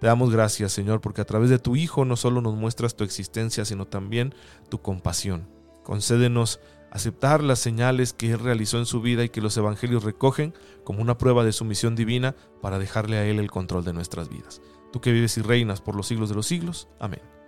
Te 0.00 0.06
damos 0.06 0.30
gracias, 0.30 0.72
Señor, 0.72 1.02
porque 1.02 1.20
a 1.20 1.26
través 1.26 1.50
de 1.50 1.58
tu 1.58 1.76
Hijo 1.76 2.06
no 2.06 2.16
solo 2.16 2.40
nos 2.40 2.54
muestras 2.54 2.96
tu 2.96 3.04
existencia, 3.04 3.66
sino 3.66 3.86
también 3.86 4.34
tu 4.70 4.80
compasión. 4.80 5.46
Concédenos 5.82 6.60
aceptar 6.90 7.42
las 7.42 7.58
señales 7.58 8.14
que 8.14 8.32
Él 8.32 8.38
realizó 8.38 8.78
en 8.78 8.86
su 8.86 9.02
vida 9.02 9.24
y 9.24 9.28
que 9.28 9.42
los 9.42 9.56
evangelios 9.58 10.02
recogen 10.02 10.54
como 10.84 11.02
una 11.02 11.18
prueba 11.18 11.44
de 11.44 11.52
su 11.52 11.66
misión 11.66 11.96
divina 11.96 12.34
para 12.62 12.78
dejarle 12.78 13.18
a 13.18 13.26
Él 13.26 13.38
el 13.38 13.50
control 13.50 13.84
de 13.84 13.92
nuestras 13.92 14.30
vidas. 14.30 14.62
Tú 14.90 15.02
que 15.02 15.12
vives 15.12 15.36
y 15.36 15.42
reinas 15.42 15.82
por 15.82 15.94
los 15.94 16.06
siglos 16.06 16.30
de 16.30 16.34
los 16.34 16.46
siglos. 16.46 16.88
Amén. 16.98 17.39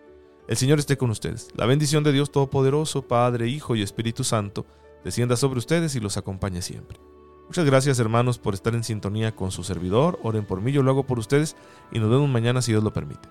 El 0.49 0.57
Señor 0.57 0.79
esté 0.79 0.97
con 0.97 1.11
ustedes. 1.11 1.49
La 1.55 1.67
bendición 1.67 2.03
de 2.03 2.13
Dios 2.13 2.33
Todopoderoso, 2.33 3.03
Padre, 3.03 3.49
Hijo 3.49 3.77
y 3.77 3.83
Espíritu 3.83 4.25
Santo, 4.25 4.67
descienda 5.05 5.37
sobre 5.37 5.59
ustedes 5.59 5.95
y 5.95 6.01
los 6.01 6.17
acompañe 6.17 6.63
siempre. 6.63 6.99
Muchas 7.47 7.65
gracias 7.65 7.99
hermanos 7.99 8.39
por 8.39 8.55
estar 8.55 8.75
en 8.75 8.83
sintonía 8.83 9.37
con 9.37 9.51
su 9.51 9.63
servidor. 9.63 10.19
Oren 10.23 10.45
por 10.45 10.61
mí, 10.61 10.73
yo 10.73 10.83
lo 10.83 10.91
hago 10.91 11.05
por 11.05 11.19
ustedes 11.19 11.57
y 11.93 11.99
nos 11.99 12.11
vemos 12.11 12.29
mañana 12.29 12.63
si 12.63 12.73
Dios 12.73 12.83
lo 12.83 12.93
permite. 12.93 13.29